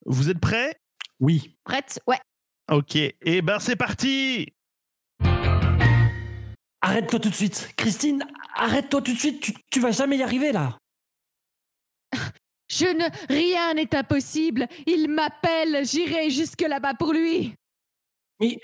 Vous 0.06 0.30
êtes 0.30 0.40
prêts? 0.40 0.74
Oui. 1.20 1.58
Prête 1.66 2.00
Ouais. 2.08 2.20
Ok. 2.72 2.96
Et 2.96 3.42
ben 3.42 3.60
c'est 3.60 3.76
parti 3.76 4.54
Arrête-toi 6.84 7.20
tout 7.20 7.30
de 7.30 7.34
suite. 7.34 7.70
Christine, 7.78 8.26
arrête-toi 8.56 9.02
tout 9.02 9.14
de 9.14 9.18
suite. 9.18 9.40
Tu, 9.40 9.54
tu 9.72 9.80
vas 9.80 9.92
jamais 9.92 10.18
y 10.18 10.24
arriver 10.24 10.52
là. 10.52 10.78
Je 12.70 12.86
ne. 12.86 13.34
Rien 13.34 13.74
n'est 13.74 13.96
impossible. 13.96 14.68
Il 14.86 15.08
m'appelle. 15.08 15.86
J'irai 15.86 16.30
jusque 16.30 16.62
là-bas 16.62 16.94
pour 16.96 17.14
lui. 17.14 17.54
Mais 18.42 18.60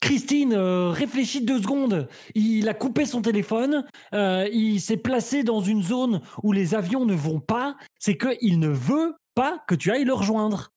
Christine, 0.00 0.52
euh, 0.52 0.90
réfléchis 0.90 1.40
deux 1.40 1.62
secondes. 1.62 2.08
Il 2.34 2.68
a 2.68 2.74
coupé 2.74 3.06
son 3.06 3.22
téléphone. 3.22 3.86
euh, 4.12 4.46
il 4.52 4.80
s'est 4.80 4.98
placé 4.98 5.42
dans 5.42 5.60
une 5.60 5.82
zone 5.82 6.20
où 6.42 6.52
les 6.52 6.74
avions 6.74 7.06
ne 7.06 7.14
vont 7.14 7.40
pas. 7.40 7.76
C'est 7.98 8.18
qu'il 8.18 8.58
ne 8.58 8.68
veut 8.68 9.14
pas 9.34 9.64
que 9.66 9.74
tu 9.74 9.90
ailles 9.90 10.04
le 10.04 10.12
rejoindre. 10.14 10.70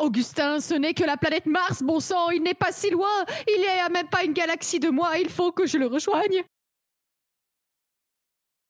Augustin, 0.00 0.60
ce 0.60 0.74
n'est 0.74 0.94
que 0.94 1.04
la 1.04 1.16
planète 1.16 1.46
Mars, 1.46 1.82
bon 1.82 2.00
sang, 2.00 2.30
il 2.30 2.42
n'est 2.42 2.54
pas 2.54 2.72
si 2.72 2.90
loin. 2.90 3.24
Il 3.46 3.60
n'y 3.60 3.66
a 3.68 3.88
même 3.90 4.08
pas 4.08 4.24
une 4.24 4.32
galaxie 4.32 4.80
de 4.80 4.88
moi. 4.88 5.18
Il 5.18 5.28
faut 5.28 5.52
que 5.52 5.66
je 5.66 5.76
le 5.76 5.86
rejoigne. 5.86 6.42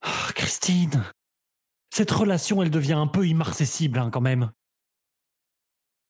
Ah, 0.02 0.28
Christine, 0.34 1.04
cette 1.94 2.10
relation, 2.10 2.62
elle 2.62 2.70
devient 2.70 2.94
un 2.94 3.06
peu 3.06 3.26
immarcessible 3.26 3.98
hein, 3.98 4.10
quand 4.10 4.20
même. 4.20 4.50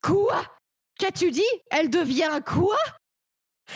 Quoi? 0.03 0.43
Qu'as-tu 0.99 1.31
dit? 1.31 1.43
Elle 1.71 1.91
devient 1.91 2.41
quoi? 2.47 2.79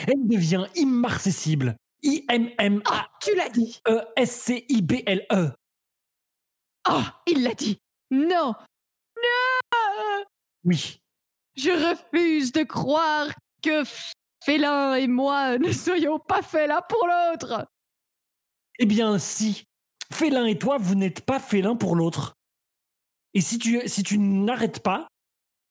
Elle 0.07 0.27
devient 0.27 0.67
immarcessible. 0.77 1.77
I-M-M-A-E-S-C-I-B-L-E. 2.03 2.85
Ah, 2.91 3.09
tu 3.21 3.35
l'as 3.35 3.49
dit. 3.49 3.81
Ah, 6.85 7.23
il 7.27 7.43
l'a 7.43 7.55
dit. 7.55 7.79
Non. 8.11 8.55
Non 9.17 10.25
Oui. 10.65 11.01
Je 11.57 11.71
refuse 11.71 12.53
de 12.53 12.63
croire 12.63 13.29
que 13.63 13.83
Félin 14.45 14.95
et 14.95 15.07
moi 15.07 15.59
ne 15.59 15.73
soyons 15.73 16.19
pas 16.19 16.43
faits 16.43 16.69
l'un 16.69 16.83
pour 16.83 17.07
l'autre. 17.07 17.67
Eh 18.79 18.87
bien, 18.87 19.19
si. 19.19 19.65
Félin 20.13 20.47
et 20.47 20.59
toi, 20.59 20.77
vous 20.79 20.95
n'êtes 20.95 21.25
pas 21.25 21.41
félin 21.41 21.77
pour 21.77 21.97
l'autre. 21.97 22.35
Et 23.33 23.41
si 23.41 23.59
tu, 23.59 23.81
si 23.89 24.03
tu 24.03 24.19
n'arrêtes 24.19 24.81
pas, 24.81 25.09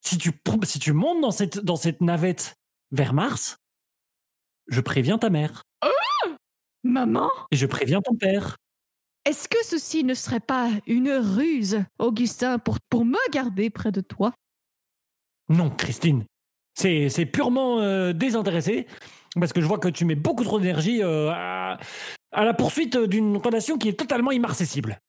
si 0.02 0.18
tu, 0.18 0.32
pr- 0.32 0.66
si 0.66 0.80
tu 0.80 0.92
montes 0.92 1.22
dans 1.22 1.32
cette, 1.32 1.60
dans 1.60 1.75
cette 1.75 2.02
navette 2.02 2.56
vers 2.92 3.13
Mars, 3.13 3.58
je 4.68 4.82
préviens 4.82 5.18
ta 5.18 5.30
mère 5.30 5.63
Maman, 6.86 7.32
et 7.52 7.56
je 7.56 7.66
préviens 7.66 8.02
ton 8.02 8.16
père. 8.16 8.58
est-ce 9.24 9.48
que 9.48 9.63
ceci 9.63 10.04
ne 10.04 10.13
serait 10.13 10.42
pas 10.42 10.70
une 10.88 11.12
ruse, 11.12 11.86
Augustin, 12.00 12.60
pour, 12.60 12.80
pour 12.90 13.06
me 13.06 13.32
garder 13.32 13.70
près 13.70 13.92
de 13.92 14.02
toi? 14.02 14.34
Non, 15.50 15.70
Christine. 15.70 16.26
C'est 16.76 17.10
c'est 17.10 17.26
purement 17.26 17.80
euh, 17.82 18.14
désintéressé 18.14 18.88
parce 19.40 19.54
que 19.54 19.62
je 19.62 19.66
vois 19.68 19.78
que 19.80 19.88
tu 19.90 20.06
mets 20.06 20.16
beaucoup 20.16 20.44
trop 20.44 20.60
d'énergie 20.60 21.04
euh, 21.04 21.30
à, 21.32 21.78
à 22.32 22.46
la 22.46 22.54
poursuite 22.54 22.98
d'une 22.98 23.38
relation 23.38 23.78
qui 23.78 23.90
est 23.90 24.00
totalement 24.00 24.32
immarcessible. 24.32 25.00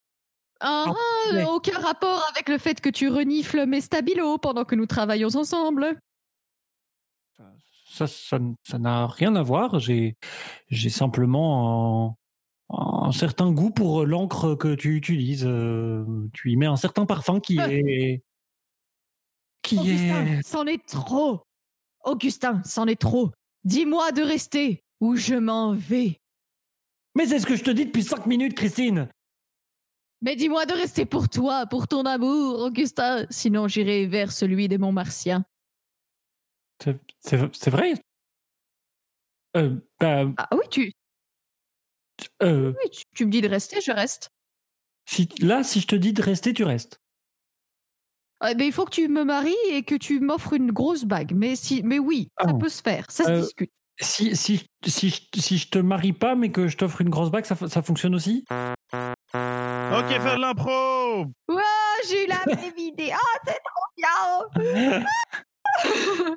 Ah, 0.60 0.86
Ah. 1.32 1.50
Aucun 1.50 1.78
rapport 1.78 2.26
avec 2.34 2.48
le 2.48 2.58
fait 2.58 2.80
que 2.80 2.88
tu 2.90 3.08
renifles 3.08 3.64
mes 3.66 3.80
stabilos 3.80 4.38
pendant 4.38 4.64
que 4.64 4.74
nous 4.74 4.86
travaillons 4.86 5.34
ensemble. 5.36 5.96
Ça 7.86 8.06
ça 8.08 8.78
n'a 8.78 9.06
rien 9.06 9.34
à 9.36 9.42
voir. 9.42 9.78
J'ai 9.78 10.16
j'ai 10.68 10.90
simplement 10.90 12.18
un, 12.70 13.06
un 13.08 13.12
certain 13.12 13.52
goût 13.52 13.70
pour 13.70 14.04
l'encre 14.04 14.54
que 14.54 14.74
tu 14.74 14.96
utilises. 14.96 15.44
Euh, 15.46 16.04
tu 16.32 16.50
y 16.50 16.56
mets 16.56 16.66
un 16.66 16.76
certain 16.76 17.06
parfum 17.06 17.40
qui 17.40 17.58
Ah. 17.60 17.70
est 17.70 18.22
qui 19.64 19.78
Augustin, 19.78 20.26
est 20.26 20.42
c'en 20.46 20.66
est 20.66 20.86
trop. 20.86 21.42
Augustin, 22.04 22.62
c'en 22.64 22.86
est 22.86 23.00
trop. 23.00 23.32
Dis-moi 23.64 24.12
de 24.12 24.22
rester 24.22 24.84
ou 25.00 25.16
je 25.16 25.34
m'en 25.34 25.74
vais. 25.74 26.20
Mais 27.16 27.26
c'est 27.26 27.38
ce 27.40 27.46
que 27.46 27.56
je 27.56 27.64
te 27.64 27.70
dis 27.70 27.86
depuis 27.86 28.02
cinq 28.04 28.26
minutes, 28.26 28.54
Christine. 28.54 29.08
Mais 30.20 30.36
dis-moi 30.36 30.66
de 30.66 30.72
rester 30.74 31.06
pour 31.06 31.28
toi, 31.28 31.66
pour 31.66 31.88
ton 31.88 32.04
amour, 32.04 32.60
Augustin. 32.60 33.26
Sinon, 33.30 33.66
j'irai 33.68 34.06
vers 34.06 34.32
celui 34.32 34.68
des 34.68 34.78
monts 34.78 34.92
martiens. 34.92 35.44
C'est- 36.82 37.00
C'est 37.20 37.56
c'est 37.56 37.70
vrai? 37.70 37.94
Euh, 39.56 39.76
bah, 40.00 40.24
Ah 40.36 40.48
oui, 40.52 40.64
tu, 40.70 40.92
euh, 42.42 42.72
oui, 42.82 42.90
tu, 42.90 43.02
tu 43.14 43.26
me 43.26 43.30
dis 43.30 43.40
de 43.40 43.48
rester, 43.48 43.80
je 43.80 43.92
reste. 43.92 44.30
si, 45.06 45.28
là, 45.40 45.62
si 45.62 45.80
je 45.80 45.86
te 45.86 45.96
dis 45.96 46.12
de 46.12 46.22
rester, 46.22 46.52
tu 46.52 46.64
restes. 46.64 46.98
Ah, 48.40 48.54
mais 48.54 48.66
il 48.66 48.72
faut 48.72 48.84
que 48.84 48.90
tu 48.90 49.08
me 49.08 49.24
maries 49.24 49.54
et 49.70 49.82
que 49.82 49.94
tu 49.94 50.20
m'offres 50.20 50.52
une 50.54 50.70
grosse 50.72 51.04
bague. 51.04 51.32
Mais, 51.34 51.56
si, 51.56 51.82
mais 51.82 51.98
oui, 51.98 52.28
ça 52.38 52.46
Ah. 52.50 52.54
peut 52.54 52.68
se 52.68 52.82
faire. 52.82 53.06
Ça 53.10 53.24
se 53.24 53.30
Euh, 53.30 53.40
discute. 53.40 53.70
Si, 54.00 54.34
si, 54.36 54.66
si, 54.86 55.10
je- 55.10 55.40
si 55.40 55.56
je 55.58 55.68
te 55.68 55.78
marie 55.78 56.12
pas, 56.12 56.34
mais 56.34 56.50
que 56.50 56.66
je 56.66 56.76
t'offre 56.76 57.00
une 57.00 57.10
grosse 57.10 57.30
bague, 57.30 57.44
ça, 57.44 57.54
ça 57.54 57.80
fonctionne 57.82 58.14
aussi? 58.14 58.44
Ok, 58.50 60.08
faire 60.10 60.36
de 60.36 60.40
l'impro 60.40 61.26
Ah, 61.50 61.96
j'ai 62.08 62.24
eu 62.24 62.28
la 62.28 62.42
même 62.60 62.76
idée. 62.78 63.10
Ah, 63.12 63.38
c'est 63.46 63.60
trop 63.64 63.86
bien. 63.96 65.04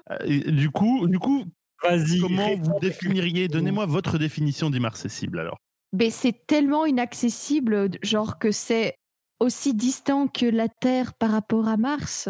Euh, 0.10 0.18
et 0.26 0.52
Du 0.52 0.72
coup, 0.72 1.08
du 1.08 1.20
coup 1.20 1.46
Vas-y. 1.84 2.20
comment 2.22 2.56
vous 2.56 2.80
définiriez 2.80 3.48
Donnez-moi 3.48 3.86
votre 3.86 4.18
définition 4.18 4.70
d'immarcessible 4.72 5.40
alors. 5.40 5.58
Mais 5.94 6.10
c'est 6.10 6.48
tellement 6.48 6.86
inaccessible, 6.88 7.90
genre 8.02 8.40
que 8.40 8.52
c'est 8.52 8.96
aussi 9.40 9.74
distant 9.74 10.28
que 10.28 10.46
la 10.46 10.68
Terre 10.68 11.14
par 11.14 11.32
rapport 11.32 11.68
à 11.68 11.78
Mars. 11.78 12.30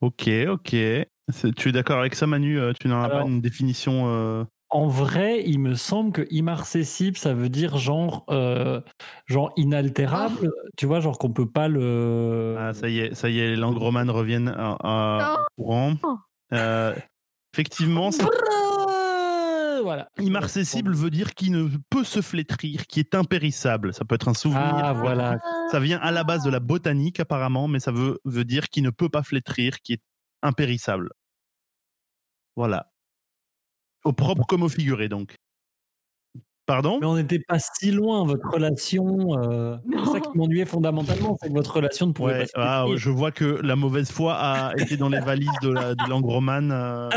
Ok, 0.00 0.28
ok. 0.48 0.70
C'est- 1.28 1.54
Tu 1.56 1.68
es 1.68 1.72
d'accord 1.72 2.00
avec 2.00 2.14
ça, 2.14 2.26
Manu 2.26 2.58
Euh, 2.58 2.72
Tu 2.78 2.88
n'en 2.88 3.02
as 3.02 3.08
pas 3.08 3.22
une 3.22 3.40
définition 3.40 4.04
euh, 4.08 4.44
En 4.70 4.88
vrai, 4.88 5.42
il 5.46 5.60
me 5.60 5.74
semble 5.74 6.12
que 6.12 6.26
immarcessible, 6.30 7.16
ça 7.16 7.34
veut 7.34 7.48
dire 7.48 7.76
genre, 7.76 8.24
euh, 8.30 8.80
genre 9.26 9.52
inaltérable. 9.56 10.50
Tu 10.76 10.86
vois, 10.86 10.98
genre 11.00 11.18
qu'on 11.18 11.32
peut 11.32 11.48
pas 11.48 11.68
le. 11.68 12.56
Ah, 12.58 12.72
ça 12.74 12.88
y 12.88 12.98
est, 13.00 13.14
ça 13.14 13.28
y 13.28 13.38
est, 13.38 13.50
les 13.50 13.56
langues 13.56 13.76
romanes 13.78 14.10
reviennent 14.10 14.48
à, 14.56 15.36
courant. 15.56 15.94
Euh, 16.52 16.94
effectivement, 17.54 18.10
c'est- 18.10 18.24
Voilà. 19.82 20.08
immarcessible 20.18 20.94
veut 20.94 21.10
dire 21.10 21.34
qui 21.34 21.50
ne 21.50 21.68
peut 21.90 22.04
se 22.04 22.22
flétrir, 22.22 22.86
qui 22.86 23.00
est 23.00 23.14
impérissable. 23.14 23.92
Ça 23.92 24.04
peut 24.04 24.14
être 24.14 24.28
un 24.28 24.34
souvenir. 24.34 24.62
Ah, 24.62 24.92
voilà. 24.92 25.38
Ça 25.70 25.80
vient 25.80 25.98
à 25.98 26.10
la 26.10 26.24
base 26.24 26.44
de 26.44 26.50
la 26.50 26.60
botanique 26.60 27.20
apparemment, 27.20 27.68
mais 27.68 27.80
ça 27.80 27.92
veut, 27.92 28.18
veut 28.24 28.44
dire 28.44 28.68
qui 28.68 28.82
ne 28.82 28.90
peut 28.90 29.08
pas 29.08 29.22
flétrir, 29.22 29.80
qui 29.80 29.94
est 29.94 30.02
impérissable. 30.42 31.10
Voilà. 32.56 32.92
Au 34.04 34.12
propre 34.12 34.46
comme 34.46 34.62
au 34.62 34.68
figuré 34.68 35.08
donc. 35.08 35.36
Pardon? 36.64 36.98
Mais 37.00 37.06
on 37.06 37.16
n'était 37.16 37.40
pas 37.40 37.58
si 37.58 37.90
loin, 37.90 38.24
votre 38.24 38.48
relation. 38.48 39.36
euh, 39.42 39.76
c'est 40.04 40.12
ça 40.12 40.20
qui 40.20 40.28
m'ennuyait 40.38 40.64
fondamentalement, 40.64 41.36
c'est 41.42 41.48
que 41.48 41.52
votre 41.54 41.74
relation 41.74 42.06
ne 42.06 42.12
pouvait 42.12 42.32
Ouais, 42.34 42.38
pas 42.40 42.46
se 42.46 42.52
ah, 42.54 42.86
je 42.96 43.10
vois 43.10 43.32
que 43.32 43.44
la 43.44 43.74
mauvaise 43.74 44.10
foi 44.12 44.34
a 44.34 44.72
été 44.78 44.96
dans 44.96 45.08
les 45.08 45.18
valises 45.18 45.58
de 45.60 45.70
la 45.70 45.94
de 45.96 46.08
langue 46.08 46.24
romane, 46.24 46.70
euh, 46.72 47.08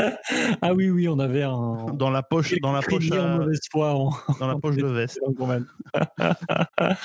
Ah 0.62 0.74
oui, 0.74 0.90
oui, 0.90 1.08
on 1.08 1.18
avait 1.20 1.44
un. 1.44 1.86
dans 1.94 2.10
la 2.10 2.22
poche, 2.24 2.54
dans 2.60 2.72
la 2.72 2.82
poche, 2.82 3.10
à- 3.12 3.38
mauvaise 3.38 3.60
foi 3.70 3.94
en- 3.94 4.10
dans 4.40 4.48
la 4.48 4.56
poche 4.60 4.76
de 4.76 4.86
veste. 4.86 5.20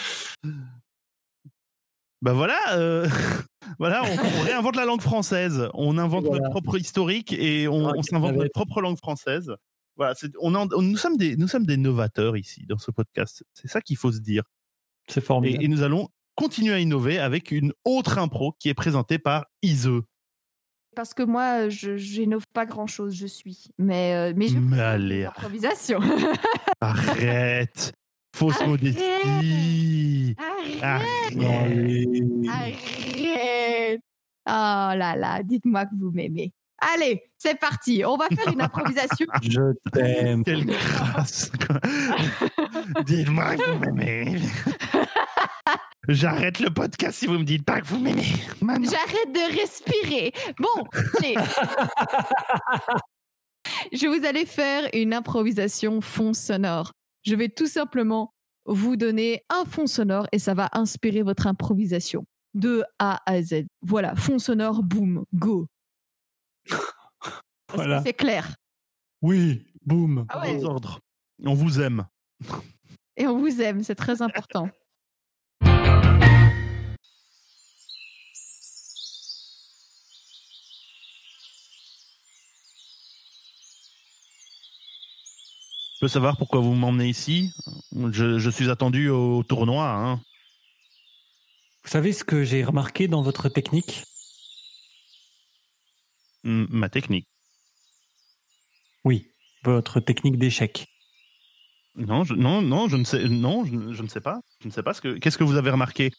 Bah 2.24 2.34
voilà, 2.34 2.58
euh, 2.74 3.08
voilà, 3.80 4.04
on, 4.04 4.08
on 4.40 4.42
réinvente 4.44 4.76
la 4.76 4.86
langue 4.86 5.02
française, 5.02 5.68
on 5.74 5.98
invente 5.98 6.26
Voilà. 6.26 6.40
notre 6.40 6.52
propre 6.52 6.78
historique 6.78 7.34
et 7.34 7.68
on, 7.68 7.88
Ah, 7.90 7.94
s'invente 8.04 8.36
notre 8.36 8.52
propre 8.52 8.80
langue 8.82 8.98
française. 8.98 9.52
Voilà, 9.98 10.14
on, 10.42 10.56
en- 10.56 10.68
on- 10.74 10.82
nous 10.82 10.98
sommes 10.98 11.18
des 11.18 11.36
nous 11.36 11.48
sommes 11.48 11.66
des 11.66 11.78
novateurs 11.78 12.38
ici 12.38 12.66
dans 12.68 12.78
ce 12.78 12.92
podcast. 12.92 13.44
C'est 13.54 13.68
ça 13.68 13.82
qu'il 13.82 13.98
faut 13.98 14.12
se 14.12 14.20
dire. 14.20 14.44
C'est 15.08 15.22
formidable. 15.22 15.64
et 15.64 15.68
nous 15.68 15.82
allons 15.84 16.08
continuer 16.36 16.74
à 16.74 16.80
innover 16.80 17.20
avec 17.20 17.52
une 17.52 17.74
autre 17.86 18.18
impro 18.18 18.54
qui 18.60 18.70
est 18.70 18.74
présentée 18.74 19.20
par 19.20 19.46
Ise. 19.62 19.90
Parce 20.96 21.14
que 21.14 21.24
moi, 21.24 21.70
je 21.70 21.92
n'innove 22.20 22.46
pas 22.54 22.66
grand-chose, 22.66 23.16
je 23.16 23.28
suis. 23.28 23.68
Mais, 23.78 24.14
euh, 24.16 24.34
mais 24.36 24.48
je 24.48 24.58
Mais 24.58 25.26
improvisations. 25.26 26.00
Arrête, 26.82 27.94
fausse 28.36 28.56
Arrête. 28.58 28.68
modestie. 28.68 30.36
Arrête 30.82 31.38
Arrête. 31.40 32.18
Arrête 32.50 34.02
Oh 34.48 34.50
là 34.98 35.16
là, 35.16 35.44
dites-moi 35.44 35.86
que 35.86 35.96
vous 35.96 36.12
m'aimez. 36.12 36.52
Allez, 36.82 37.24
c'est 37.38 37.58
parti. 37.60 38.04
On 38.06 38.18
va 38.18 38.28
faire 38.28 38.52
une 38.52 38.62
improvisation. 38.62 39.28
Je 39.44 39.74
t'aime. 39.92 40.44
Quelle 40.44 40.66
grâce. 40.66 41.52
Dites-moi 43.06 43.56
que 43.56 43.72
vous 43.72 43.80
m'aimez. 43.80 44.42
J'arrête 46.08 46.60
le 46.60 46.72
podcast 46.72 47.20
si 47.20 47.28
vous 47.28 47.38
me 47.38 47.44
dites 47.44 47.64
pas 47.64 47.82
que 47.82 47.86
vous 47.86 48.00
m'aimez. 48.00 48.26
J'arrête 48.62 49.32
de 49.32 49.60
respirer. 49.60 50.34
Bon, 50.60 50.84
allez. 51.20 51.36
je 53.94 54.08
vous 54.08 54.26
allez 54.26 54.48
faire 54.48 54.90
une 54.94 55.14
improvisation 55.14 56.02
fond 56.02 56.34
sonore. 56.34 56.94
Je 57.24 57.36
vais 57.36 57.50
tout 57.50 57.68
simplement 57.68 58.34
vous 58.66 58.96
donner 58.96 59.44
un 59.50 59.66
fond 59.66 59.86
sonore 59.86 60.26
et 60.32 60.40
ça 60.40 60.56
va 60.56 60.70
inspirer 60.74 61.22
votre 61.22 61.46
improvisation 61.46 62.26
de 62.56 62.84
A 62.98 63.22
à 63.26 63.44
Z. 63.44 63.66
Voilà, 63.82 64.16
fond 64.16 64.40
sonore, 64.40 64.82
boum, 64.82 65.24
go. 65.34 65.68
Voilà. 67.74 68.02
C'est 68.04 68.14
clair? 68.14 68.56
Oui, 69.22 69.66
boum. 69.86 70.26
Ah 70.30 70.42
ouais. 70.42 70.58
Aux 70.58 70.66
ordres. 70.66 71.00
On 71.44 71.54
vous 71.54 71.80
aime. 71.80 72.06
Et 73.18 73.28
on 73.28 73.38
vous 73.40 73.62
aime, 73.62 73.84
c'est 73.84 73.96
très 73.96 74.22
important. 74.22 74.70
Je 85.94 86.08
peux 86.08 86.08
savoir 86.08 86.36
pourquoi 86.38 86.62
vous 86.62 86.74
m'emmenez 86.74 87.10
ici? 87.10 87.54
Je, 88.12 88.40
je 88.40 88.50
suis 88.50 88.72
attendu 88.72 89.10
au 89.10 89.44
tournoi. 89.44 89.88
hein. 89.88 90.20
Vous 91.84 91.90
savez 91.90 92.12
ce 92.12 92.24
que 92.24 92.44
j'ai 92.44 92.64
remarqué 92.64 93.08
dans 93.08 93.22
votre 93.22 93.50
technique? 93.50 94.04
Ma 96.44 96.90
technique. 96.90 97.28
Oui, 99.04 99.32
votre 99.64 100.00
technique 100.00 100.38
d'échec. 100.38 100.88
Non, 101.96 102.24
je, 102.24 102.34
non, 102.34 102.62
non, 102.62 102.88
je 102.88 102.98
ne 102.98 103.04
sais, 103.04 103.28
non, 103.28 103.66
je, 103.66 103.94
je 103.94 104.02
ne 104.02 104.08
sais 104.08 104.22
pas. 104.22 104.40
Je 104.62 104.68
ne 104.68 104.72
sais 104.72 104.84
pas 104.84 104.94
ce 104.94 105.02
que. 105.02 105.18
Qu'est-ce 105.18 105.38
que 105.38 105.44
vous 105.44 105.58
avez 105.58 105.70
remarqué? 105.72 106.12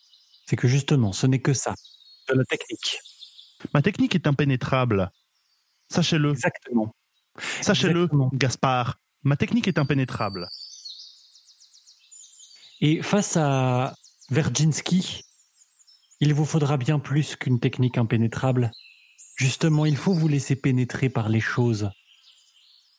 C'est 0.46 0.56
que 0.56 0.68
justement, 0.68 1.12
ce 1.12 1.26
n'est 1.26 1.40
que 1.40 1.54
ça. 1.54 1.74
De 2.28 2.34
la 2.34 2.44
technique. 2.44 2.98
Ma 3.72 3.82
technique 3.82 4.14
est 4.14 4.26
impénétrable. 4.26 5.10
Sachez-le, 5.90 6.30
Exactement. 6.30 6.94
sachez-le. 7.60 8.08
Gaspard. 8.32 8.96
Ma 9.22 9.36
technique 9.36 9.68
est 9.68 9.78
impénétrable. 9.78 10.48
Et 12.80 13.02
face 13.02 13.36
à 13.36 13.94
Verginski, 14.30 15.22
il 16.20 16.34
vous 16.34 16.44
faudra 16.44 16.76
bien 16.76 16.98
plus 16.98 17.36
qu'une 17.36 17.60
technique 17.60 17.98
impénétrable. 17.98 18.72
Justement, 19.42 19.86
il 19.86 19.96
faut 19.96 20.14
vous 20.14 20.28
laisser 20.28 20.54
pénétrer 20.54 21.10
par 21.10 21.28
les 21.28 21.40
choses. 21.40 21.90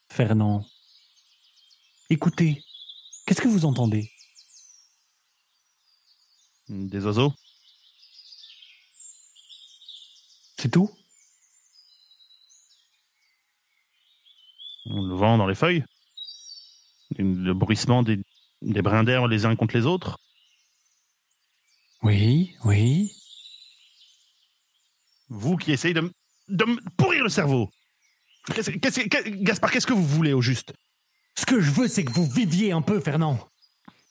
Fernand, 0.09 0.65
écoutez, 2.09 2.61
qu'est-ce 3.25 3.39
que 3.39 3.47
vous 3.47 3.63
entendez? 3.63 4.11
Des 6.67 7.05
oiseaux? 7.05 7.33
C'est 10.57 10.69
tout? 10.69 10.91
Le 14.83 15.15
vent 15.15 15.37
dans 15.37 15.47
les 15.47 15.55
feuilles? 15.55 15.85
Le 17.17 17.53
bruissement 17.53 18.03
des, 18.03 18.19
des 18.61 18.81
brins 18.81 19.05
d'air 19.05 19.27
les 19.27 19.45
uns 19.45 19.55
contre 19.55 19.77
les 19.77 19.85
autres? 19.85 20.19
Oui, 22.01 22.57
oui. 22.65 23.15
Vous 25.29 25.55
qui 25.55 25.71
essayez 25.71 25.93
de, 25.93 26.13
de 26.49 26.65
me 26.65 26.77
pourrir 26.97 27.23
le 27.23 27.29
cerveau 27.29 27.69
Qu'est-ce- 28.53 28.71
qu'est-ce- 28.71 28.99
qu'est- 29.07 29.31
Gaspard, 29.43 29.71
qu'est-ce 29.71 29.87
que 29.87 29.93
vous 29.93 30.05
voulez 30.05 30.33
au 30.33 30.41
juste? 30.41 30.73
Ce 31.37 31.45
que 31.45 31.61
je 31.61 31.71
veux, 31.71 31.87
c'est 31.87 32.03
que 32.03 32.11
vous 32.11 32.29
viviez 32.29 32.73
un 32.73 32.81
peu, 32.81 32.99
Fernand. 32.99 33.39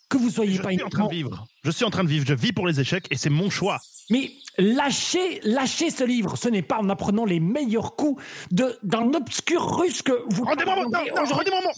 Que 0.08 0.16
vous 0.16 0.30
soyez 0.30 0.54
Je 0.56 0.62
pas 0.62 0.70
suis 0.70 0.82
en 0.82 0.88
train 0.88 1.06
de 1.06 1.10
vivre. 1.14 1.46
Je 1.64 1.70
suis 1.70 1.84
en 1.84 1.90
train 1.90 2.02
de 2.04 2.08
vivre. 2.08 2.24
Je 2.26 2.34
vis 2.34 2.52
pour 2.52 2.66
les 2.66 2.80
échecs 2.80 3.06
et 3.10 3.16
c'est 3.16 3.30
mon 3.30 3.50
choix. 3.50 3.78
Mais 4.10 4.32
lâchez, 4.58 5.40
lâchez 5.44 5.90
ce 5.90 6.04
livre. 6.04 6.36
Ce 6.36 6.48
n'est 6.48 6.62
pas 6.62 6.78
en 6.78 6.88
apprenant 6.88 7.24
les 7.24 7.40
meilleurs 7.40 7.94
coups 7.96 8.22
de 8.50 8.78
d'un 8.82 9.12
obscur 9.14 9.78
russe 9.78 10.02
que 10.02 10.12
vous. 10.30 10.44
Rendez-moi 10.44 10.76
mon... 10.76 10.82
Rendez-moi 11.24 11.60
mon... 11.62 11.72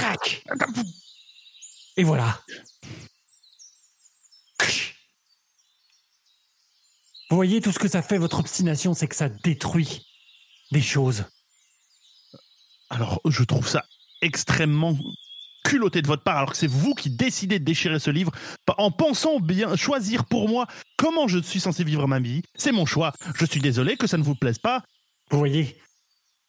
Crac. 0.00 0.42
Et 1.98 2.04
voilà. 2.04 2.40
Vous 7.30 7.36
voyez 7.36 7.60
tout 7.60 7.72
ce 7.72 7.78
que 7.78 7.88
ça 7.88 8.02
fait, 8.02 8.18
votre 8.18 8.38
obstination, 8.38 8.94
c'est 8.94 9.08
que 9.08 9.16
ça 9.16 9.28
détruit 9.28 10.06
des 10.70 10.80
choses. 10.80 11.24
Alors, 12.88 13.20
je 13.26 13.42
trouve 13.42 13.66
ça 13.66 13.84
extrêmement 14.22 14.96
culotté 15.64 16.00
de 16.02 16.06
votre 16.06 16.22
part, 16.22 16.36
alors 16.36 16.52
que 16.52 16.56
c'est 16.56 16.68
vous 16.68 16.94
qui 16.94 17.10
décidez 17.10 17.58
de 17.58 17.64
déchirer 17.64 17.98
ce 17.98 18.10
livre 18.10 18.30
en 18.78 18.92
pensant 18.92 19.40
bien 19.40 19.74
choisir 19.74 20.24
pour 20.24 20.48
moi 20.48 20.66
comment 20.96 21.26
je 21.26 21.38
suis 21.38 21.58
censé 21.58 21.82
vivre 21.82 22.06
ma 22.06 22.20
vie. 22.20 22.42
C'est 22.54 22.70
mon 22.70 22.86
choix. 22.86 23.12
Je 23.34 23.44
suis 23.44 23.60
désolé 23.60 23.96
que 23.96 24.06
ça 24.06 24.18
ne 24.18 24.22
vous 24.22 24.36
plaise 24.36 24.58
pas. 24.58 24.84
Vous 25.30 25.38
voyez, 25.38 25.76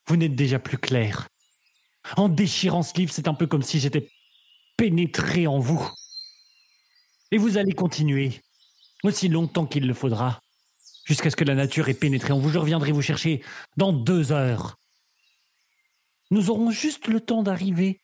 vous 0.05 0.17
n'êtes 0.17 0.36
déjà 0.36 0.60
plus 0.60 0.77
clair. 0.77 1.27
En 2.15 2.29
déchirant 2.29 2.84
ce 2.84 2.93
livre, 2.96 3.12
c'est 3.12 3.27
un 3.27 3.34
peu 3.34 3.48
comme 3.48 3.63
si 3.63 3.79
j'étais 3.79 4.10
pénétré 4.77 5.48
en 5.48 5.57
vous. 5.57 5.91
Et 7.31 7.38
vous 7.38 7.57
allez 7.57 7.74
continuer, 7.74 8.41
aussi 9.03 9.27
longtemps 9.27 9.65
qu'il 9.65 9.88
le 9.88 9.93
faudra, 9.96 10.39
jusqu'à 11.08 11.30
ce 11.30 11.36
que 11.36 11.46
la 11.46 11.56
nature 11.56 11.90
ait 11.90 11.94
pénétré 11.94 12.34
en 12.34 12.40
vous. 12.40 12.50
Je 12.50 12.60
reviendrai 12.60 12.92
vous 12.92 13.02
chercher 13.02 13.42
dans 13.78 13.94
deux 13.94 14.32
heures. 14.32 14.78
Nous 16.30 16.50
aurons 16.50 16.70
juste 16.70 17.08
le 17.08 17.22
temps 17.22 17.44
d'arriver 17.44 18.02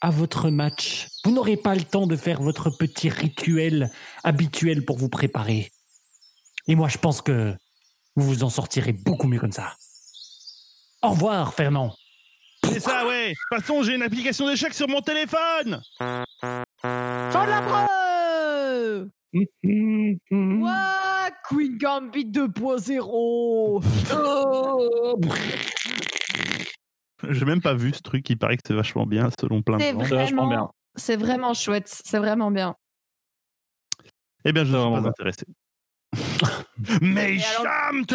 à 0.00 0.10
votre 0.10 0.50
match. 0.50 1.08
Vous 1.24 1.30
n'aurez 1.30 1.56
pas 1.56 1.74
le 1.74 1.84
temps 1.84 2.06
de 2.06 2.16
faire 2.16 2.42
votre 2.42 2.70
petit 2.70 3.08
rituel 3.08 3.90
habituel 4.24 4.84
pour 4.84 4.98
vous 4.98 5.08
préparer. 5.08 5.70
Et 6.66 6.74
moi, 6.74 6.88
je 6.88 6.98
pense 6.98 7.22
que 7.22 7.54
vous 8.16 8.26
vous 8.26 8.44
en 8.44 8.50
sortirez 8.50 8.92
beaucoup 8.92 9.28
mieux 9.28 9.38
comme 9.38 9.52
ça. 9.52 9.76
Au 11.02 11.10
revoir, 11.10 11.54
Fernand. 11.54 11.94
C'est 12.64 12.80
ça, 12.80 13.06
ouais. 13.06 13.28
De 13.28 13.34
toute 13.34 13.60
façon, 13.60 13.82
j'ai 13.84 13.94
une 13.94 14.02
application 14.02 14.48
d'échecs 14.48 14.74
sur 14.74 14.88
mon 14.88 15.00
téléphone. 15.00 15.80
Fin 15.98 17.44
de 17.44 17.50
la 17.50 17.62
preuve 17.62 18.15
Ouah, 20.30 21.30
Queen 21.48 21.76
Gambit 21.78 22.26
2.0 22.26 23.00
Oh 23.02 23.80
J'ai 27.28 27.44
même 27.44 27.60
pas 27.60 27.74
vu 27.74 27.92
ce 27.92 28.00
truc. 28.00 28.28
Il 28.30 28.38
paraît 28.38 28.56
que 28.56 28.62
c'est 28.66 28.74
vachement 28.74 29.06
bien, 29.06 29.28
selon 29.38 29.62
plein 29.62 29.78
de 29.78 29.82
gens. 29.82 30.04
C'est 30.04 30.14
vachement 30.14 30.46
bien. 30.46 30.56
vraiment, 30.56 30.74
c'est 30.94 31.16
vraiment 31.16 31.54
chouette, 31.54 31.88
c'est 31.88 32.18
vraiment 32.18 32.50
bien. 32.50 32.74
Eh 34.44 34.52
bien, 34.52 34.64
je 34.64 34.72
suis 34.72 34.76
pas 34.76 35.08
intéressé. 35.08 35.44
Mais 37.00 37.36
Et 37.36 37.42
alors- 37.42 37.62
Cham, 37.64 38.06
te 38.06 38.14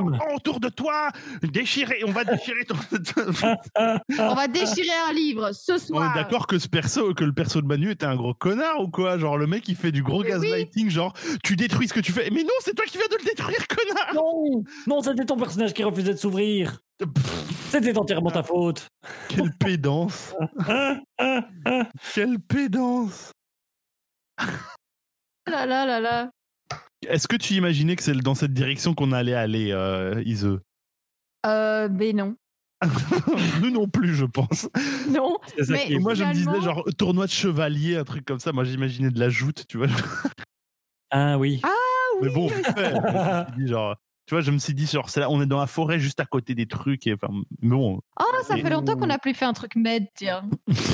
entends 0.00 0.34
autour 0.34 0.60
de 0.60 0.68
toi 0.68 1.10
Déchirer, 1.42 2.02
on 2.06 2.10
va 2.12 2.24
déchirer 2.24 2.64
ton... 2.64 2.74
On 4.18 4.34
va 4.34 4.48
déchirer 4.48 4.88
un 5.08 5.12
livre 5.12 5.52
ce 5.52 5.72
On 5.72 5.78
soir. 5.78 6.10
est 6.16 6.20
d'accord 6.20 6.46
que 6.46 6.58
ce 6.58 6.68
perso, 6.68 7.14
que 7.14 7.24
le 7.24 7.32
perso 7.32 7.60
de 7.60 7.66
Manu 7.66 7.90
était 7.90 8.06
un 8.06 8.16
gros 8.16 8.34
connard 8.34 8.80
ou 8.80 8.88
quoi? 8.88 9.18
Genre 9.18 9.36
le 9.38 9.46
mec 9.46 9.68
il 9.68 9.76
fait 9.76 9.92
du 9.92 10.02
gros 10.02 10.22
Mais 10.22 10.34
oui. 10.36 10.48
gaslighting, 10.48 10.90
genre 10.90 11.12
tu 11.44 11.56
détruis 11.56 11.88
ce 11.88 11.94
que 11.94 12.00
tu 12.00 12.12
fais. 12.12 12.30
Mais 12.30 12.42
non, 12.42 12.50
c'est 12.60 12.74
toi 12.74 12.84
qui 12.86 12.96
viens 12.98 13.06
de 13.10 13.16
le 13.18 13.24
détruire, 13.24 13.66
connard 13.68 14.14
Non, 14.14 14.64
non, 14.86 15.02
c'était 15.02 15.24
ton 15.24 15.36
personnage 15.36 15.72
qui 15.74 15.84
refusait 15.84 16.14
de 16.14 16.18
s'ouvrir. 16.18 16.80
C'était 17.70 17.96
entièrement 17.96 18.30
ta 18.30 18.42
faute. 18.42 18.88
Quelle 19.28 19.52
pédance 19.58 20.34
Quelle 22.14 22.38
pédance 22.40 23.32
Là 25.50 25.66
là 25.66 25.86
là 25.86 26.00
là. 26.00 26.30
Est-ce 27.08 27.26
que 27.28 27.36
tu 27.36 27.54
imaginais 27.54 27.96
que 27.96 28.02
c'est 28.02 28.12
dans 28.12 28.34
cette 28.34 28.52
direction 28.52 28.94
qu'on 28.94 29.12
allait 29.12 29.34
aller, 29.34 29.70
euh, 29.72 30.22
Ise? 30.24 30.58
Euh, 31.46 31.88
mais 31.90 32.12
non. 32.12 32.36
Nous 33.62 33.70
non 33.70 33.88
plus, 33.88 34.14
je 34.14 34.24
pense. 34.24 34.68
Non. 35.10 35.36
Mais- 35.68 35.92
est 35.92 35.98
Moi, 35.98 36.14
je 36.14 36.24
me 36.24 36.32
disais, 36.32 36.60
genre, 36.62 36.84
tournoi 36.98 37.26
de 37.26 37.30
chevalier, 37.30 37.96
un 37.96 38.04
truc 38.04 38.24
comme 38.24 38.38
ça. 38.40 38.52
Moi, 38.52 38.64
j'imaginais 38.64 39.10
de 39.10 39.18
la 39.18 39.28
joute, 39.28 39.64
tu 39.68 39.78
vois. 39.78 39.86
Ah 41.10 41.38
oui. 41.38 41.60
Ah 41.62 41.68
oui. 42.20 42.28
Mais 42.28 42.34
bon, 42.34 42.48
oui. 42.48 42.54
vite 42.56 42.66
fait. 42.76 42.90
Je 42.94 43.00
me 43.00 43.44
suis 43.54 43.62
dit, 43.64 43.68
genre, 43.68 43.96
tu 44.26 44.34
vois, 44.34 44.40
je 44.42 44.50
me 44.50 44.58
suis 44.58 44.74
dit, 44.74 44.86
genre, 44.86 45.10
c'est 45.10 45.20
là, 45.20 45.30
on 45.30 45.42
est 45.42 45.46
dans 45.46 45.58
la 45.58 45.66
forêt 45.66 45.98
juste 45.98 46.20
à 46.20 46.24
côté 46.26 46.54
des 46.54 46.66
trucs. 46.66 47.06
Et, 47.06 47.14
enfin, 47.14 47.28
mais 47.62 47.68
bon, 47.70 48.00
Oh, 48.18 48.24
ça 48.46 48.56
Et- 48.56 48.62
fait 48.62 48.70
longtemps 48.70 48.96
qu'on 48.96 49.06
n'a 49.06 49.18
plus 49.18 49.34
fait 49.34 49.44
un 49.46 49.52
truc 49.52 49.74
med, 49.76 50.06
tiens. 50.14 50.48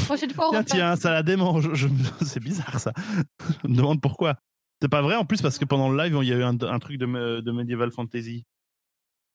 Prochaine 0.06 0.30
fois, 0.32 0.48
on 0.48 0.50
tiens, 0.52 0.64
tiens, 0.64 0.96
ça 0.96 1.10
la 1.12 1.22
démange. 1.22 1.70
Je, 1.74 1.86
c'est 2.24 2.40
bizarre, 2.40 2.78
ça. 2.80 2.92
Je 3.62 3.68
me 3.68 3.76
demande 3.76 4.00
pourquoi. 4.00 4.36
C'est 4.82 4.88
pas 4.90 5.02
vrai, 5.02 5.16
en 5.16 5.24
plus, 5.24 5.40
parce 5.42 5.58
que 5.58 5.64
pendant 5.64 5.88
le 5.90 5.96
live, 6.02 6.18
il 6.22 6.28
y 6.28 6.32
a 6.32 6.36
eu 6.36 6.42
un, 6.42 6.56
un 6.60 6.78
truc 6.78 6.98
de, 6.98 7.40
de 7.40 7.52
Medieval 7.52 7.90
Fantasy. 7.90 8.44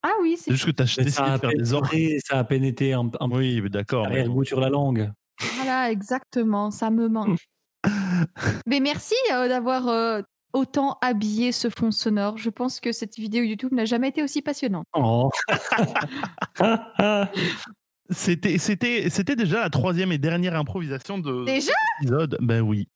Ah 0.03 0.13
oui, 0.21 0.35
c'est 0.37 0.51
juste 0.51 0.65
que 0.65 0.71
t'as 0.71 0.83
Mais 0.97 1.03
décidé 1.05 1.11
ça, 1.11 1.29
de 1.29 1.33
a 1.33 1.39
faire 1.39 1.49
des 1.57 1.73
ordres. 1.73 1.89
ça 2.25 2.39
a 2.39 2.43
pénétré 2.43 2.93
un, 2.93 3.09
un 3.19 3.29
Oui, 3.29 3.61
mais 3.61 3.69
d'accord. 3.69 4.03
mais 4.03 4.09
bon. 4.09 4.15
arrière-goût 4.15 4.43
sur 4.45 4.59
la 4.59 4.69
langue. 4.69 5.11
Voilà, 5.55 5.91
exactement, 5.91 6.69
ça 6.71 6.89
me 6.91 7.07
manque. 7.07 7.39
Mais 8.67 8.79
merci 8.79 9.15
euh, 9.31 9.47
d'avoir 9.47 9.87
euh, 9.87 10.21
autant 10.53 10.97
habillé 11.01 11.51
ce 11.51 11.69
fond 11.69 11.89
sonore. 11.89 12.37
Je 12.37 12.51
pense 12.51 12.79
que 12.79 12.91
cette 12.91 13.15
vidéo 13.15 13.43
YouTube 13.43 13.73
n'a 13.73 13.85
jamais 13.85 14.09
été 14.09 14.21
aussi 14.21 14.43
passionnante. 14.43 14.85
Oh. 14.93 15.29
C'était, 18.09 18.57
c'était, 18.57 19.09
c'était 19.09 19.37
déjà 19.37 19.61
la 19.61 19.69
troisième 19.69 20.11
et 20.11 20.17
dernière 20.17 20.55
improvisation 20.55 21.17
de 21.17 21.45
Déjà? 21.45 21.71
l'épisode. 22.01 22.37
Ben 22.41 22.59
oui. 22.61 22.89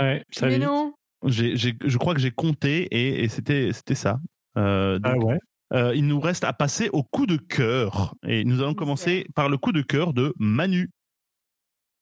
ouais, 0.00 0.24
ça 0.32 0.46
Mais 0.46 0.54
vite. 0.56 0.64
non. 0.64 0.94
J'ai, 1.26 1.56
j'ai- 1.56 1.76
je 1.84 1.98
crois 1.98 2.14
que 2.14 2.20
j'ai 2.20 2.30
compté 2.30 2.82
et, 2.90 3.24
et 3.24 3.28
c'était, 3.28 3.72
c'était 3.72 3.94
ça. 3.94 4.20
Euh, 4.56 4.98
Ah 5.02 5.16
ouais. 5.18 5.38
euh, 5.72 5.92
il 5.94 6.06
nous 6.06 6.20
reste 6.20 6.44
à 6.44 6.52
passer 6.52 6.88
au 6.92 7.02
coup 7.02 7.26
de 7.26 7.36
cœur. 7.36 8.14
Et 8.26 8.44
nous 8.44 8.60
allons 8.62 8.74
commencer 8.74 9.26
par 9.34 9.48
le 9.48 9.58
coup 9.58 9.72
de 9.72 9.82
cœur 9.82 10.12
de 10.12 10.32
Manu. 10.38 10.90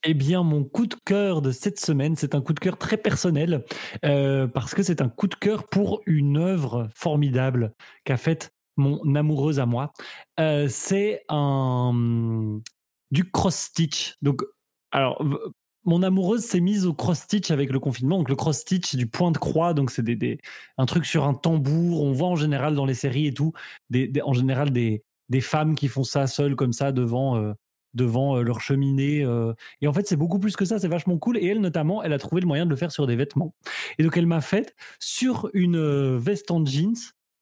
Eh 0.04 0.14
bien, 0.14 0.42
mon 0.44 0.62
coup 0.62 0.86
de 0.86 0.94
cœur 1.04 1.42
de 1.42 1.50
cette 1.50 1.80
semaine, 1.80 2.14
c'est 2.14 2.34
un 2.34 2.40
coup 2.40 2.52
de 2.52 2.60
cœur 2.60 2.78
très 2.78 2.96
personnel, 2.96 3.64
euh, 4.04 4.46
parce 4.46 4.74
que 4.74 4.82
c'est 4.84 5.00
un 5.00 5.08
coup 5.08 5.26
de 5.26 5.34
cœur 5.34 5.66
pour 5.66 6.00
une 6.06 6.36
œuvre 6.36 6.88
formidable 6.94 7.72
qu'a 8.04 8.16
faite 8.16 8.52
mon 8.76 9.14
amoureuse 9.16 9.58
à 9.58 9.66
moi. 9.66 9.92
Euh, 10.38 10.68
c'est 10.68 11.22
un 11.28 12.60
du 13.10 13.28
cross-stitch. 13.30 14.14
Donc, 14.22 14.42
alors, 14.92 15.24
mon 15.86 16.02
amoureuse 16.02 16.44
s'est 16.44 16.60
mise 16.60 16.84
au 16.84 16.92
cross-stitch 16.92 17.50
avec 17.50 17.70
le 17.70 17.80
confinement. 17.80 18.18
Donc, 18.18 18.28
le 18.28 18.36
cross-stitch 18.36 18.96
du 18.96 19.06
point 19.06 19.30
de 19.30 19.38
croix, 19.38 19.72
donc 19.72 19.90
c'est 19.90 20.02
des, 20.02 20.38
un 20.76 20.86
truc 20.86 21.06
sur 21.06 21.24
un 21.24 21.34
tambour. 21.34 22.02
On 22.02 22.12
voit 22.12 22.28
en 22.28 22.36
général 22.36 22.74
dans 22.74 22.84
les 22.84 22.94
séries 22.94 23.26
et 23.28 23.32
tout, 23.32 23.52
en 24.24 24.32
général 24.34 24.70
des, 24.70 25.02
des 25.28 25.40
femmes 25.40 25.74
qui 25.74 25.88
font 25.88 26.04
ça 26.04 26.26
seules 26.26 26.56
comme 26.56 26.72
ça 26.72 26.92
devant, 26.92 27.36
euh, 27.36 27.52
devant 27.94 28.36
euh, 28.36 28.42
leur 28.42 28.60
cheminée. 28.60 29.24
euh, 29.24 29.54
et 29.80 29.88
en 29.88 29.92
fait, 29.92 30.06
c'est 30.06 30.16
beaucoup 30.16 30.38
plus 30.38 30.56
que 30.56 30.64
ça, 30.64 30.78
c'est 30.78 30.88
vachement 30.88 31.16
cool. 31.18 31.38
Et 31.38 31.46
elle, 31.46 31.60
notamment, 31.60 32.02
elle 32.02 32.12
a 32.12 32.18
trouvé 32.18 32.40
le 32.40 32.46
moyen 32.46 32.66
de 32.66 32.70
le 32.70 32.76
faire 32.76 32.92
sur 32.92 33.06
des 33.06 33.16
vêtements. 33.16 33.54
Et 33.98 34.02
donc, 34.02 34.16
elle 34.16 34.26
m'a 34.26 34.40
fait 34.40 34.74
sur 34.98 35.48
une 35.54 36.16
veste 36.16 36.50
en 36.50 36.64
jeans, 36.64 36.94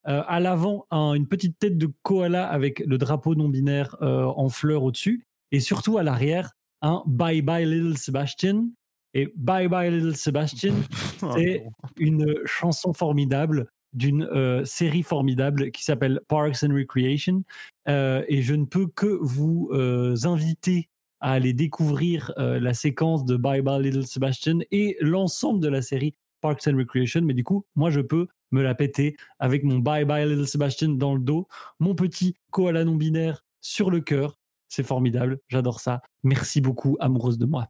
à 0.07 0.39
l'avant, 0.39 0.85
un- 0.91 1.13
une 1.13 1.27
petite 1.27 1.57
tête 1.57 1.79
de 1.79 1.89
koala 2.03 2.45
avec 2.47 2.79
le 2.85 2.99
drapeau 2.99 3.33
non-binaire 3.33 3.95
euh, 4.03 4.25
en 4.25 4.49
fleurs 4.49 4.83
au-dessus. 4.83 5.25
Et 5.51 5.59
surtout, 5.59 5.97
à 5.97 6.03
l'arrière, 6.03 6.51
un 6.81 7.03
Bye 7.05 7.41
Bye 7.41 7.65
Little 7.65 7.97
Sebastian. 7.97 8.69
Et 9.13 9.31
Bye 9.37 9.67
Bye 9.69 9.91
Little 9.91 10.15
Sebastian, 10.15 10.73
C'est- 11.35 11.65
une 11.97 12.35
chanson 12.45 12.91
formidable 12.93 13.67
d'une 13.93 14.23
euh, 14.23 14.65
série 14.65 15.03
formidable 15.03 15.71
qui 15.71 15.83
s'appelle 15.85 16.19
Parks 16.27 16.63
and 16.63 16.73
Recreation. 16.75 17.43
Euh, 17.87 18.23
et 18.27 18.41
je 18.41 18.53
ne 18.53 18.65
peux 18.65 18.87
que 18.87 19.17
vous 19.21 19.69
euh, 19.71 20.15
inviter 20.25 20.89
à 21.21 21.31
aller 21.31 21.53
découvrir 21.53 22.33
euh, 22.37 22.59
la 22.59 22.73
séquence 22.73 23.23
de 23.23 23.37
Bye 23.37 23.61
Bye 23.61 23.83
Little 23.83 24.05
Sebastian 24.05 24.59
et 24.71 24.97
l'ensemble 24.99 25.61
de 25.61 25.69
la 25.69 25.81
série 25.81 26.13
Parks 26.41 26.67
and 26.67 26.75
Recreation. 26.75 27.21
Mais 27.21 27.33
du 27.33 27.45
coup, 27.45 27.63
moi, 27.75 27.89
je 27.89 28.01
peux 28.01 28.27
me 28.51 28.61
la 28.61 28.75
péter 28.75 29.15
avec 29.39 29.63
mon 29.63 29.79
Bye 29.79 30.03
Bye 30.03 30.27
Little 30.27 30.45
Sebastian 30.47 30.89
dans 30.89 31.15
le 31.15 31.21
dos, 31.21 31.47
mon 31.79 31.95
petit 31.95 32.35
koala 32.51 32.83
non 32.83 32.95
binaire 32.95 33.45
sur 33.61 33.89
le 33.89 34.01
cœur. 34.01 34.37
C'est 34.75 34.83
formidable, 34.83 35.39
j'adore 35.47 35.79
ça. 35.79 36.01
Merci 36.23 36.59
beaucoup, 36.59 36.97
amoureuse 36.99 37.37
de 37.37 37.45
moi. 37.45 37.69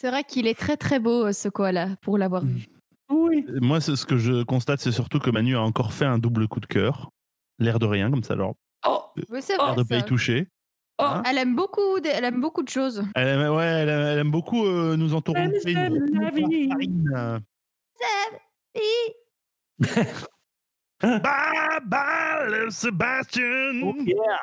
C'est 0.00 0.10
vrai 0.10 0.22
qu'il 0.22 0.46
est 0.46 0.56
très 0.56 0.76
très 0.76 1.00
beau 1.00 1.26
euh, 1.26 1.32
ce 1.32 1.48
koala 1.48 1.96
pour 2.02 2.18
l'avoir 2.18 2.44
vu. 2.44 2.66
Oui. 3.08 3.44
Moi, 3.60 3.80
ce 3.80 3.96
ce 3.96 4.06
que 4.06 4.16
je 4.16 4.44
constate, 4.44 4.78
c'est 4.78 4.92
surtout 4.92 5.18
que 5.18 5.28
Manu 5.30 5.56
a 5.56 5.60
encore 5.62 5.92
fait 5.92 6.04
un 6.04 6.18
double 6.18 6.46
coup 6.46 6.60
de 6.60 6.66
cœur. 6.66 7.10
L'air 7.58 7.80
de 7.80 7.86
rien, 7.86 8.12
comme 8.12 8.22
ça, 8.22 8.34
alors, 8.34 8.54
Oh, 8.86 9.02
Oui, 9.28 9.42
c'est 9.42 9.56
l'air 9.56 9.66
vrai. 9.74 9.82
de 9.82 9.82
pas 9.88 9.96
y 9.96 10.04
toucher. 10.04 10.46
oh. 11.00 11.02
Hein 11.04 11.22
Elle 11.26 11.38
aime 11.38 11.56
beaucoup, 11.56 11.98
des- 11.98 12.10
elle 12.10 12.24
aime 12.24 12.40
beaucoup 12.40 12.62
de 12.62 12.68
choses. 12.68 13.02
Elle 13.16 13.26
aime, 13.26 13.52
ouais, 13.52 13.64
elle 13.66 13.88
aime, 13.88 14.00
elle 14.00 14.18
aime 14.20 14.30
beaucoup 14.30 14.64
euh, 14.64 14.96
nous 14.96 15.12
entourer. 15.14 15.48
Euh. 17.16 17.38
Bye 21.02 21.80
bye, 21.86 22.70
Sebastian. 22.70 23.82
Oh, 23.82 23.94
yeah. 24.06 24.38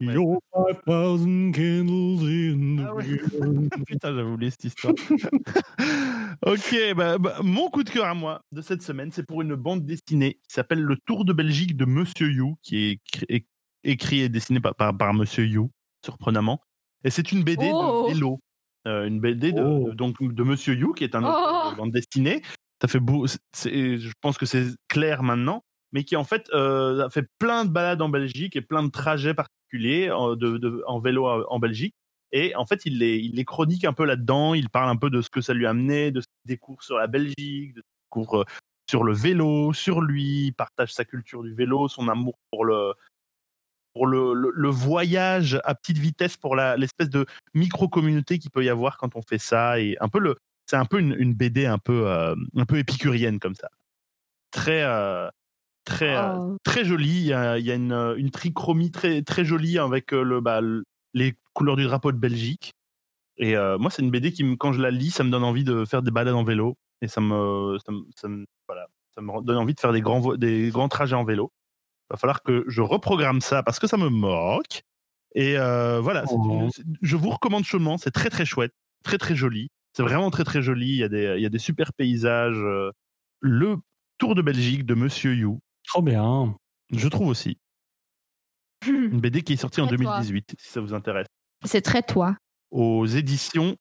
Ouais. 0.00 0.12
Your 0.14 0.40
5000 0.86 1.52
candles 1.52 2.24
in 2.24 2.76
the 2.78 2.86
Ah 2.88 2.94
ouais. 2.94 3.04
Putain, 3.86 4.08
j'avais 4.14 4.22
oublié 4.28 4.50
cette 4.50 4.64
histoire. 4.64 4.94
ok, 6.46 6.94
bah, 6.96 7.18
bah, 7.18 7.36
mon 7.42 7.70
coup 7.70 7.84
de 7.84 7.90
cœur 7.90 8.06
à 8.06 8.14
moi 8.14 8.40
de 8.52 8.60
cette 8.60 8.82
semaine, 8.82 9.10
c'est 9.12 9.24
pour 9.26 9.42
une 9.42 9.54
bande 9.54 9.84
dessinée 9.84 10.34
qui 10.48 10.54
s'appelle 10.54 10.80
Le 10.82 10.96
Tour 11.06 11.24
de 11.24 11.32
Belgique 11.32 11.76
de 11.76 11.84
Monsieur 11.84 12.30
You, 12.30 12.56
qui 12.62 12.98
est 13.28 13.46
écrit, 13.84 14.20
et 14.20 14.28
dessiné 14.28 14.60
par, 14.60 14.74
par, 14.74 14.96
par 14.96 15.14
Monsieur 15.14 15.46
You, 15.46 15.70
surprenamment. 16.04 16.60
Et 17.04 17.10
c'est 17.10 17.32
une 17.32 17.44
BD 17.44 17.70
Oh. 17.72 18.06
de 18.08 18.14
vélo. 18.14 18.40
Euh, 18.86 19.06
une 19.06 19.20
BD 19.20 19.52
de, 19.52 19.62
Oh. 19.62 19.88
de- 19.90 19.94
donc, 19.94 20.16
de 20.22 20.42
Monsieur 20.42 20.74
You, 20.74 20.92
qui 20.92 21.04
est 21.04 21.14
un 21.14 21.22
Oh. 21.24 21.70
de 21.70 21.76
bande 21.76 21.92
dessinée. 21.92 22.42
Ça 22.82 22.88
fait 22.88 23.00
beau, 23.00 23.26
je 23.26 24.12
pense 24.20 24.36
que 24.36 24.44
c'est 24.46 24.66
clair 24.88 25.22
maintenant, 25.22 25.62
mais 25.92 26.02
qui 26.04 26.16
en 26.16 26.24
fait 26.24 26.48
euh, 26.52 27.06
a 27.06 27.10
fait 27.10 27.26
plein 27.38 27.64
de 27.64 27.70
balades 27.70 28.02
en 28.02 28.08
Belgique 28.08 28.56
et 28.56 28.60
plein 28.60 28.82
de 28.82 28.90
trajets 28.90 29.32
particuliers 29.32 29.53
en, 30.10 30.36
de- 30.58 30.82
en 30.86 30.98
vélo 31.00 31.26
en- 31.26 31.44
en 31.48 31.58
Belgique. 31.58 31.94
Et 32.32 32.54
en 32.56 32.66
fait, 32.66 32.84
il 32.84 32.98
les, 32.98 33.16
il 33.18 33.36
les 33.36 33.44
chronique 33.44 33.84
un 33.84 33.92
peu 33.92 34.04
là-dedans. 34.04 34.54
Il 34.54 34.68
parle 34.68 34.88
un 34.90 34.96
peu 34.96 35.10
de 35.10 35.22
ce 35.22 35.30
que 35.30 35.40
ça 35.40 35.54
lui 35.54 35.66
a 35.66 35.70
amené, 35.70 36.10
de 36.10 36.20
qu'il 36.20 36.46
découvre 36.46 36.82
sur 36.82 36.96
la 36.98 37.06
Belgique, 37.06 37.74
de 37.74 37.80
qu'il 37.80 37.82
découvre 38.10 38.40
euh, 38.42 38.44
sur 38.90 39.04
le 39.04 39.14
vélo, 39.14 39.72
sur 39.72 40.00
lui. 40.00 40.46
Il 40.46 40.52
partage 40.52 40.92
sa 40.92 41.04
culture 41.04 41.42
du 41.42 41.54
vélo, 41.54 41.88
son 41.88 42.08
amour 42.08 42.34
pour 42.50 42.64
le, 42.64 42.92
pour 43.94 44.06
le, 44.08 44.34
le- 44.34 44.52
voyage 44.68 45.60
à 45.64 45.74
petite 45.74 45.98
vitesse, 45.98 46.36
pour 46.36 46.56
l'espèce 46.56 47.10
de 47.10 47.26
micro-communauté 47.54 48.38
qu'il 48.38 48.50
peut 48.50 48.64
y 48.64 48.68
avoir 48.68 48.98
quand 48.98 49.14
on 49.16 49.22
fait 49.22 49.38
ça. 49.38 49.78
Et 49.80 49.96
un 50.00 50.08
peu 50.08 50.18
le, 50.18 50.36
c'est 50.66 50.76
un 50.76 50.86
peu 50.86 50.98
une, 50.98 51.14
BD 51.34 51.66
un 51.66 51.78
peu, 51.78 52.08
euh, 52.08 52.34
un 52.56 52.64
peu 52.64 52.78
épicurienne 52.78 53.38
comme 53.38 53.54
ça. 53.54 53.68
Très, 54.50 54.82
euh, 54.82 55.28
très, 55.84 56.16
euh, 56.16 56.36
Oh. 56.38 56.56
très 56.64 56.84
jolie. 56.84 57.08
Il 57.20 57.26
y 57.26 57.32
a, 57.32 57.58
il 57.58 57.64
y 57.64 57.70
a 57.70 57.74
une, 57.74 57.92
euh, 57.92 58.16
une 58.16 58.30
trichromie 58.30 58.90
très, 58.90 59.22
très 59.22 59.44
jolie 59.44 59.78
avec 59.78 60.12
euh, 60.12 60.22
le, 60.22 60.40
bah, 60.40 60.60
le- 60.60 60.84
les 61.14 61.34
couleurs 61.52 61.76
du 61.76 61.84
drapeau 61.84 62.12
de 62.12 62.18
Belgique. 62.18 62.72
Et 63.36 63.56
euh, 63.56 63.78
moi, 63.78 63.90
c'est 63.90 64.02
une 64.02 64.10
BD 64.10 64.32
qui, 64.32 64.44
me- 64.44 64.56
quand 64.56 64.72
je 64.72 64.80
la 64.80 64.90
lis, 64.90 65.10
ça 65.10 65.24
me 65.24 65.30
donne 65.30 65.44
envie 65.44 65.64
de 65.64 65.84
faire 65.84 66.02
des 66.02 66.10
balades 66.10 66.34
en 66.34 66.44
vélo. 66.44 66.76
Et 67.02 67.08
ça 67.08 67.20
me, 67.20 67.78
ça 67.84 67.92
me, 67.92 68.02
ça 68.16 68.28
me- 68.28 68.46
voilà, 68.68 68.86
ça 69.14 69.20
me 69.20 69.42
donne 69.42 69.56
envie 69.58 69.74
de 69.74 69.80
faire 69.80 69.92
des 69.92 70.00
grands, 70.00 70.34
des 70.36 70.70
grands 70.70 70.88
trajets 70.88 71.16
en 71.16 71.24
vélo. 71.24 71.52
Il 72.10 72.14
va 72.14 72.16
falloir 72.16 72.42
que 72.42 72.64
je 72.68 72.80
reprogramme 72.82 73.40
ça 73.40 73.62
parce 73.62 73.78
que 73.78 73.86
ça 73.86 73.96
me 73.96 74.08
moque. 74.08 74.82
Et 75.34 75.58
euh, 75.58 76.00
voilà, 76.00 76.24
Oh. 76.30 76.68
une- 76.78 76.96
je 77.02 77.16
vous 77.16 77.30
recommande 77.30 77.64
chaudement. 77.64 77.98
C'est 77.98 78.10
très, 78.12 78.30
très 78.30 78.44
chouette, 78.44 78.72
très, 79.02 79.18
très 79.18 79.34
joli. 79.34 79.68
C'est 79.96 80.02
vraiment 80.04 80.30
très, 80.30 80.44
très 80.44 80.62
joli. 80.62 80.88
Il 80.90 80.96
y 80.96 81.02
a 81.04 81.08
des, 81.08 81.34
il 81.36 81.42
y 81.42 81.46
a 81.46 81.50
des 81.50 81.58
super 81.58 81.92
paysages. 81.92 82.62
Le 83.40 83.76
Tour 84.18 84.34
de 84.36 84.42
Belgique 84.42 84.86
de 84.86 84.94
Monsieur 84.94 85.34
You, 85.34 85.58
Trop 85.86 86.02
bien. 86.02 86.56
je 86.90 87.08
trouve 87.08 87.28
aussi. 87.28 87.58
Une 88.86 89.20
BD 89.20 89.42
qui 89.42 89.54
est 89.54 89.56
sortie 89.56 89.80
en 89.80 89.86
Très 89.86 89.96
toi. 89.96 90.16
2018, 90.20 90.56
si 90.58 90.68
ça 90.70 90.80
vous 90.80 90.92
intéresse. 90.94 91.26
C'est 91.64 91.80
très 91.82 92.02
toi. 92.02 92.36
Aux 92.70 93.06
éditions 93.06 93.76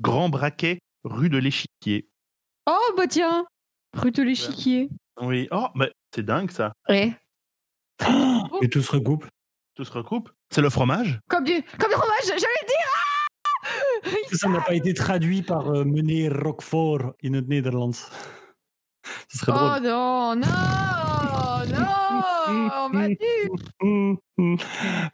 Grand 0.00 0.28
Braquet, 0.28 0.80
rue 1.04 1.28
de 1.28 1.38
l'Échiquier. 1.38 2.08
Oh, 2.66 2.92
bah 2.96 3.06
tiens, 3.08 3.46
rue 3.94 4.10
de 4.12 4.22
l'échiquier. 4.22 4.88
Oui, 5.20 5.48
oh, 5.50 5.68
mais 5.74 5.90
c'est 6.14 6.24
dingue 6.24 6.50
ça. 6.50 6.72
Ouais. 6.88 7.16
Et 8.62 8.68
tout 8.68 8.82
se 8.82 8.90
recoupe. 8.92 9.26
Tout 9.74 9.84
se 9.84 9.92
recoupe. 9.92 10.30
C'est 10.50 10.60
le 10.62 10.70
fromage 10.70 11.18
Comme 11.28 11.44
du, 11.44 11.62
comme 11.78 11.90
du 11.90 11.96
fromage, 11.96 12.24
j'allais 12.26 12.38
le 12.62 12.66
dire. 12.66 12.90
Ah 14.04 14.36
Ça 14.36 14.48
n'a 14.48 14.60
pas 14.60 14.74
été 14.74 14.94
traduit 14.94 15.42
par 15.42 15.68
euh, 15.68 15.84
meneer 15.84 16.28
Roquefort 16.28 17.12
in 17.24 17.34
het 17.34 17.48
Nederlands. 17.48 17.92
Ce 19.28 19.38
serait 19.38 19.52
Oh 19.54 19.56
drôle. 19.56 19.82
non, 19.82 20.36
non, 20.36 20.46
non, 21.70 22.88
Manu. 22.92 23.16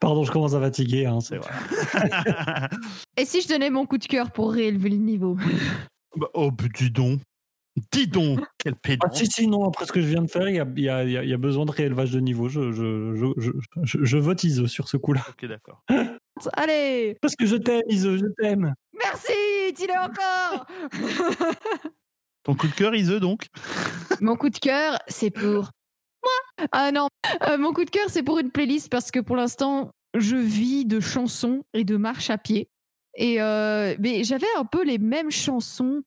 Pardon, 0.00 0.24
je 0.24 0.32
commence 0.32 0.54
à 0.54 0.60
fatiguer, 0.60 1.06
hein, 1.06 1.20
c'est 1.20 1.36
vrai. 1.38 1.50
Et 3.16 3.24
si 3.24 3.40
je 3.42 3.48
donnais 3.48 3.70
mon 3.70 3.86
coup 3.86 3.98
de 3.98 4.06
cœur 4.06 4.30
pour 4.32 4.52
réélever 4.52 4.90
le 4.90 4.96
niveau? 4.96 5.36
Bah, 6.16 6.28
oh, 6.34 6.50
bah, 6.50 6.64
dis 6.74 6.90
donc. 6.90 7.20
Dis 7.92 8.08
donc. 8.08 8.40
Quel 8.58 8.74
pédant. 8.74 9.06
Ah, 9.10 9.14
si, 9.14 9.26
si, 9.26 9.46
non, 9.46 9.64
après 9.66 9.86
ce 9.86 9.92
que 9.92 10.00
je 10.00 10.06
viens 10.06 10.22
de 10.22 10.30
faire, 10.30 10.48
il 10.48 10.56
y 10.56 10.60
a, 10.60 10.66
il 10.76 10.82
y 10.82 10.88
a- 10.88 11.04
il 11.04 11.10
y 11.12 11.16
a- 11.18 11.22
il 11.22 11.28
y 11.30 11.32
a 11.34 11.36
besoin 11.38 11.64
de 11.66 11.70
réélevage 11.70 12.10
de 12.10 12.18
niveau. 12.20 12.48
Je, 12.48 12.72
je, 12.72 13.14
je, 13.14 13.26
je, 13.38 13.50
je- 13.84 14.04
je 14.04 14.16
vote 14.18 14.42
ISO 14.42 14.66
sur 14.66 14.88
ce 14.88 14.96
coup-là. 14.96 15.22
Ok, 15.28 15.46
d'accord. 15.46 15.82
Allez, 16.54 17.16
Parce 17.22 17.36
que 17.36 17.46
je 17.46 17.56
t'aime, 17.56 17.82
ISO, 17.88 18.16
je 18.16 18.24
t'aime. 18.38 18.74
merci, 18.98 19.32
dis-le 19.76 19.92
encore. 20.02 20.66
Ton 22.42 22.54
coup 22.54 22.66
de 22.66 22.72
cœur, 22.72 22.94
Ise, 22.94 23.10
donc? 23.20 23.46
Mon 24.20 24.36
coup 24.36 24.48
de 24.50 24.58
cœur, 24.58 24.98
c'est 25.08 25.30
pour 25.30 25.70
moi. 26.22 26.66
Ah 26.72 26.92
non, 26.92 27.08
Euh, 27.48 27.58
mon 27.58 27.72
coup 27.72 27.84
de 27.84 27.90
cœur, 27.90 28.06
c'est 28.08 28.22
pour 28.22 28.38
une 28.38 28.50
playlist 28.50 28.90
parce 28.90 29.10
que 29.10 29.20
pour 29.20 29.36
l'instant, 29.36 29.90
je 30.14 30.36
vis 30.36 30.84
de 30.84 31.00
chansons 31.00 31.62
et 31.74 31.84
de 31.84 31.96
marche 31.96 32.30
à 32.30 32.38
pied. 32.38 32.68
Et 33.16 33.40
euh, 33.40 33.94
mais 33.98 34.24
j'avais 34.24 34.46
un 34.56 34.64
peu 34.64 34.84
les 34.84 34.98
mêmes 34.98 35.30
chansons 35.30 36.02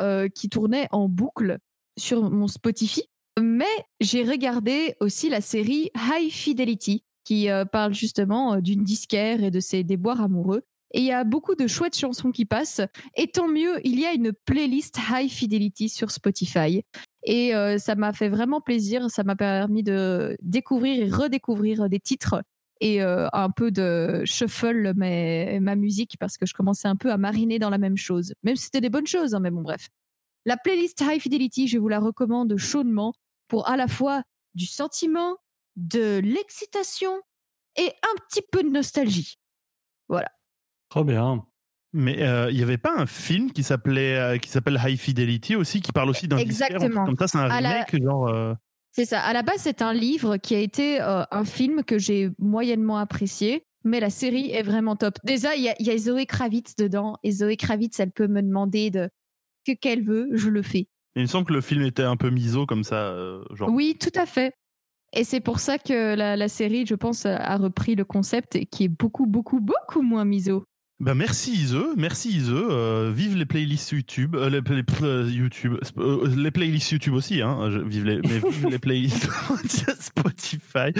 euh, 0.00 0.28
qui 0.28 0.48
tournaient 0.48 0.88
en 0.90 1.08
boucle 1.08 1.58
sur 1.98 2.30
mon 2.30 2.48
Spotify. 2.48 3.04
Mais 3.40 3.64
j'ai 4.00 4.22
regardé 4.22 4.94
aussi 5.00 5.28
la 5.28 5.40
série 5.40 5.90
High 5.96 6.30
Fidelity 6.30 7.04
qui 7.24 7.48
parle 7.72 7.94
justement 7.94 8.60
d'une 8.60 8.84
disquaire 8.84 9.42
et 9.42 9.50
de 9.50 9.58
ses 9.58 9.82
déboires 9.82 10.20
amoureux. 10.20 10.62
Et 10.92 11.00
il 11.00 11.06
y 11.06 11.12
a 11.12 11.24
beaucoup 11.24 11.56
de 11.56 11.66
chouettes 11.66 11.96
chansons 11.96 12.30
qui 12.30 12.44
passent. 12.44 12.82
Et 13.16 13.26
tant 13.26 13.48
mieux, 13.48 13.80
il 13.84 13.98
y 13.98 14.06
a 14.06 14.12
une 14.12 14.32
playlist 14.32 14.98
High 15.10 15.28
Fidelity 15.28 15.88
sur 15.88 16.12
Spotify. 16.12 16.84
Et 17.24 17.54
euh, 17.54 17.78
ça 17.78 17.94
m'a 17.94 18.12
fait 18.12 18.28
vraiment 18.28 18.60
plaisir. 18.60 19.10
Ça 19.10 19.24
m'a 19.24 19.34
permis 19.36 19.82
de 19.82 20.36
découvrir 20.42 21.02
et 21.02 21.10
redécouvrir 21.10 21.88
des 21.88 22.00
titres 22.00 22.42
et 22.80 23.02
euh, 23.02 23.28
un 23.32 23.50
peu 23.50 23.70
de 23.70 24.22
shuffle 24.24 24.92
mes- 24.94 25.58
ma 25.60 25.74
musique 25.76 26.16
parce 26.18 26.36
que 26.36 26.44
je 26.44 26.52
commençais 26.52 26.88
un 26.88 26.96
peu 26.96 27.10
à 27.10 27.16
mariner 27.16 27.58
dans 27.58 27.70
la 27.70 27.78
même 27.78 27.96
chose. 27.96 28.34
Même 28.42 28.56
si 28.56 28.64
c'était 28.64 28.80
des 28.80 28.90
bonnes 28.90 29.06
choses, 29.06 29.34
hein, 29.34 29.40
mais 29.40 29.50
bon, 29.50 29.62
bref. 29.62 29.88
La 30.44 30.56
playlist 30.58 31.00
High 31.00 31.20
Fidelity, 31.20 31.68
je 31.68 31.78
vous 31.78 31.88
la 31.88 32.00
recommande 32.00 32.56
chaudement 32.58 33.14
pour 33.48 33.68
à 33.68 33.76
la 33.76 33.88
fois 33.88 34.22
du 34.54 34.66
sentiment, 34.66 35.36
de 35.76 36.20
l'excitation 36.22 37.20
et 37.76 37.86
un 37.86 38.14
petit 38.28 38.42
peu 38.52 38.62
de 38.62 38.68
nostalgie. 38.68 39.38
Trop 40.90 41.04
bien. 41.04 41.46
Mais 41.96 42.20
euh, 42.22 42.50
il 42.50 42.56
n'y 42.56 42.62
avait 42.62 42.76
pas 42.76 42.92
un 42.96 43.06
film 43.06 43.52
qui 43.52 43.62
s'appelait 43.62 44.18
euh, 44.18 44.36
qui 44.38 44.48
s'appelle 44.50 44.78
High 44.84 44.98
Fidelity 44.98 45.54
aussi, 45.54 45.80
qui 45.80 45.92
parle 45.92 46.10
aussi 46.10 46.26
d'un 46.26 46.36
Exactement. 46.38 47.04
comme 47.06 47.16
ça. 47.16 47.28
C'est 47.28 47.38
un 47.38 47.48
À 47.48 47.60
la- 47.60 47.70
remake, 47.70 48.02
genre. 48.02 48.26
euh, 48.28 48.52
C'est 48.90 49.04
ça. 49.04 49.20
À 49.20 49.32
la 49.32 49.42
base, 49.42 49.58
c'est 49.60 49.80
un 49.80 49.92
livre 49.94 50.36
qui 50.36 50.54
a 50.56 50.58
été 50.58 51.00
euh, 51.00 51.22
un 51.30 51.44
film 51.44 51.84
que 51.84 51.96
j'ai 51.98 52.30
moyennement 52.38 52.98
apprécié, 52.98 53.62
mais 53.84 54.00
la 54.00 54.10
série 54.10 54.50
est 54.50 54.62
vraiment 54.64 54.96
top. 54.96 55.14
Déjà, 55.24 55.54
il 55.54 55.62
y, 55.62 55.68
a- 55.68 55.74
il 55.78 55.86
y 55.86 55.90
a 55.90 55.96
Zoé 55.98 56.26
Kravitz 56.26 56.74
dedans, 56.76 57.16
et 57.22 57.30
Zoé 57.30 57.56
Kravitz, 57.56 57.98
elle 58.00 58.10
peut 58.10 58.26
me 58.26 58.42
demander 58.42 58.90
de 58.90 59.08
que 59.66 59.72
qu'elle 59.72 60.04
veut, 60.04 60.28
je 60.32 60.48
le 60.50 60.62
fais. 60.62 60.88
Il 61.16 61.22
me 61.22 61.26
semble 61.28 61.46
que 61.46 61.52
le 61.54 61.60
film 61.60 61.82
était 61.82 62.02
un 62.02 62.16
peu 62.16 62.28
miso 62.30 62.66
comme 62.66 62.82
ça, 62.82 62.96
euh, 63.12 63.44
genre. 63.54 63.70
Oui, 63.70 63.96
tout 64.00 64.18
à 64.18 64.26
fait. 64.26 64.52
Et 65.12 65.22
c'est 65.22 65.38
pour 65.40 65.60
ça 65.60 65.78
que 65.78 66.16
la, 66.16 66.36
la 66.36 66.48
série, 66.48 66.86
je 66.86 66.96
pense, 66.96 67.24
a 67.24 67.56
repris 67.56 67.94
le 67.94 68.04
concept 68.04 68.56
et 68.56 68.66
qui 68.66 68.82
est 68.84 68.88
beaucoup, 68.88 69.26
beaucoup, 69.26 69.60
beaucoup 69.60 70.02
moins 70.02 70.24
miso. 70.24 70.64
Bah 71.04 71.14
merci 71.14 71.52
Ise, 71.52 71.76
merci 71.98 72.30
Ise. 72.30 72.48
euh, 72.50 73.12
vive 73.14 73.36
les 73.36 73.44
playlists 73.44 73.90
YouTube, 73.90 74.34
euh, 74.36 74.48
les, 74.48 74.62
euh, 75.02 75.28
YouTube, 75.30 75.76
euh, 75.98 76.34
les 76.34 76.50
playlists 76.50 76.92
YouTube 76.92 77.12
aussi, 77.12 77.42
hein. 77.42 77.70
je- 77.70 77.78
vive 77.80 78.06
les, 78.06 78.22
mais 78.22 78.38
vive 78.38 78.68
les 78.68 78.78
playlists 78.78 79.28
Spotify. 80.00 80.94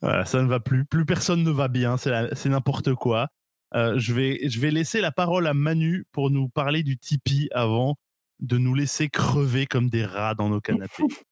Voilà, 0.00 0.24
ça 0.24 0.40
ne 0.40 0.46
va 0.48 0.58
plus, 0.58 0.86
plus 0.86 1.04
personne 1.04 1.42
ne 1.42 1.50
va 1.50 1.68
bien, 1.68 1.98
c'est 1.98 2.46
n'importe 2.46 2.94
quoi. 2.94 3.28
Euh, 3.74 3.98
je 3.98 4.14
vais, 4.14 4.40
je 4.48 4.58
vais 4.58 4.70
laisser 4.70 5.02
la 5.02 5.12
parole 5.12 5.46
à 5.46 5.52
Manu 5.52 6.06
pour 6.12 6.30
nous 6.30 6.48
parler 6.48 6.82
du 6.82 6.96
Tipeee 6.96 7.48
avant 7.52 7.96
de 8.40 8.56
nous 8.56 8.74
laisser 8.74 9.10
crever 9.10 9.66
comme 9.66 9.90
des 9.90 10.06
rats 10.06 10.34
dans 10.34 10.48
nos 10.48 10.60
canapés. 10.62 11.02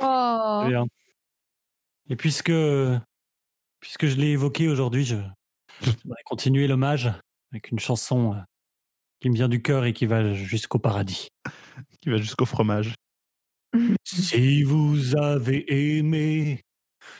Oh, 0.00 0.64
bien. 0.68 0.84
Et 2.08 2.14
puisque, 2.14 2.52
puisque 3.80 4.06
je 4.06 4.14
l'ai 4.14 4.28
évoqué 4.28 4.68
aujourd'hui, 4.68 5.04
je, 5.04 5.16
je 5.82 5.90
voudrais 6.04 6.22
continuer 6.24 6.68
l'hommage 6.68 7.10
avec 7.52 7.70
une 7.70 7.78
chanson 7.78 8.34
euh, 8.34 8.40
qui 9.20 9.30
me 9.30 9.34
vient 9.34 9.48
du 9.48 9.62
cœur 9.62 9.84
et 9.84 9.92
qui 9.92 10.06
va 10.06 10.32
jusqu'au 10.32 10.78
paradis. 10.78 11.28
qui 12.00 12.10
va 12.10 12.16
jusqu'au 12.16 12.46
fromage. 12.46 12.94
Si 14.04 14.64
vous 14.64 15.16
avez 15.16 15.98
aimé 15.98 16.62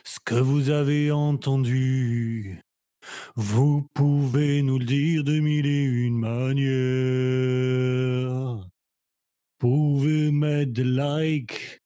ce 0.05 0.19
que 0.25 0.35
vous 0.35 0.71
avez 0.71 1.13
entendu, 1.13 2.61
vous 3.37 3.87
pouvez 3.95 4.63
nous 4.63 4.79
le 4.79 4.85
dire 4.85 5.23
de 5.25 5.39
mille 5.39 5.67
et 5.67 5.85
une 5.85 6.19
manières. 6.19 6.69
pouvez 9.59 10.33
mettre 10.33 10.73
des 10.73 10.85
likes, 10.85 11.81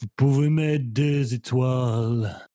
vous 0.00 0.08
pouvez 0.16 0.50
mettre 0.50 0.84
des 0.88 1.34
étoiles. 1.34 2.45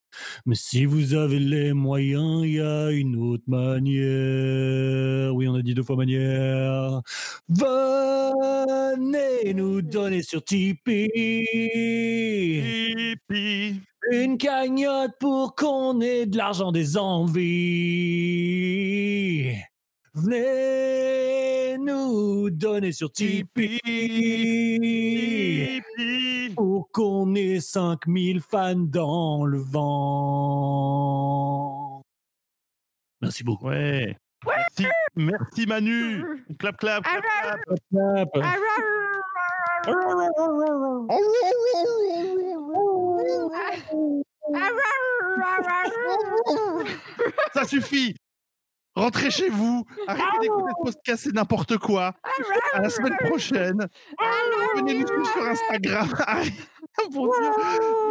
Mais 0.46 0.56
si 0.56 0.86
vous 0.86 1.14
avez 1.14 1.40
les 1.40 1.74
moyens, 1.74 2.42
il 2.44 2.54
y 2.54 2.62
a 2.62 2.92
une 2.92 3.16
autre 3.16 3.44
manière. 3.48 5.34
Oui, 5.36 5.48
on 5.48 5.56
a 5.56 5.62
dit 5.62 5.74
deux 5.74 5.84
fois 5.84 5.96
manière. 5.96 7.02
Venez 7.50 9.54
nous 9.54 9.82
donner 9.82 10.24
sur 10.24 10.44
Tipeee 10.44 11.08
Tipeee. 13.30 13.76
une 14.12 14.38
cagnotte 14.38 15.12
pour 15.20 15.56
qu'on 15.56 16.02
ait 16.02 16.26
de 16.26 16.38
l'argent 16.38 16.72
des 16.72 16.98
envies. 16.98 17.42
Venez 20.14 21.78
nous 21.78 22.50
donner 22.50 22.92
sur 22.92 23.10
Tipeee 23.14 23.80
pour 26.54 26.92
qu'on 26.92 27.34
ait 27.36 27.62
5000 27.62 28.42
fans 28.42 28.76
dans 28.76 29.46
le 29.46 29.58
vent. 29.60 30.02
Merci 33.22 33.46
beaucoup. 33.46 33.68
Ouais. 33.68 34.18
Merci, 34.46 34.86
merci 35.16 35.66
Manu. 35.66 36.26
Clap, 36.60 36.76
clap, 36.76 37.04
clap, 37.04 37.24
clap. 37.92 38.30
Ça 47.54 47.66
suffit. 47.66 48.16
Rentrez 48.96 49.32
chez 49.32 49.50
vous. 49.50 49.86
Arrêtez 50.08 50.40
d'écouter 50.42 50.72
ce 50.78 50.84
podcast, 50.84 51.24
c'est 51.24 51.34
n'importe 51.34 51.78
quoi. 51.78 52.14
À 52.74 52.82
la 52.82 52.90
semaine 52.90 53.16
prochaine. 53.18 53.88
Venez 54.76 54.96
nous 55.00 55.08
suivre 55.08 55.32
sur 55.32 55.46
Instagram. 55.46 56.10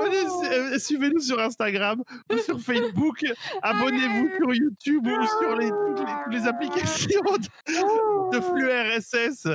Venez, 0.02 0.24
euh, 0.50 0.78
Suivez-nous 0.78 1.20
sur 1.20 1.38
Instagram 1.38 2.02
ou 2.32 2.38
sur 2.38 2.58
Facebook. 2.66 3.24
Abonnez-vous 3.62 4.30
sur 4.38 4.54
YouTube 4.54 5.06
ou 5.06 5.26
sur 5.26 5.56
les, 5.56 5.68
toutes, 5.68 5.98
les, 6.00 6.14
toutes 6.24 6.32
les 6.32 6.46
applications 6.46 7.20
de, 7.22 8.36
de 8.36 8.40
flux 8.40 8.70
RSS. 8.70 9.48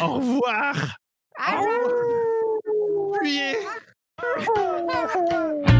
Au 0.00 0.14
revoir. 0.14 0.96
Au 1.38 1.60
revoir. 1.60 3.18
Fuyez. 3.20 3.58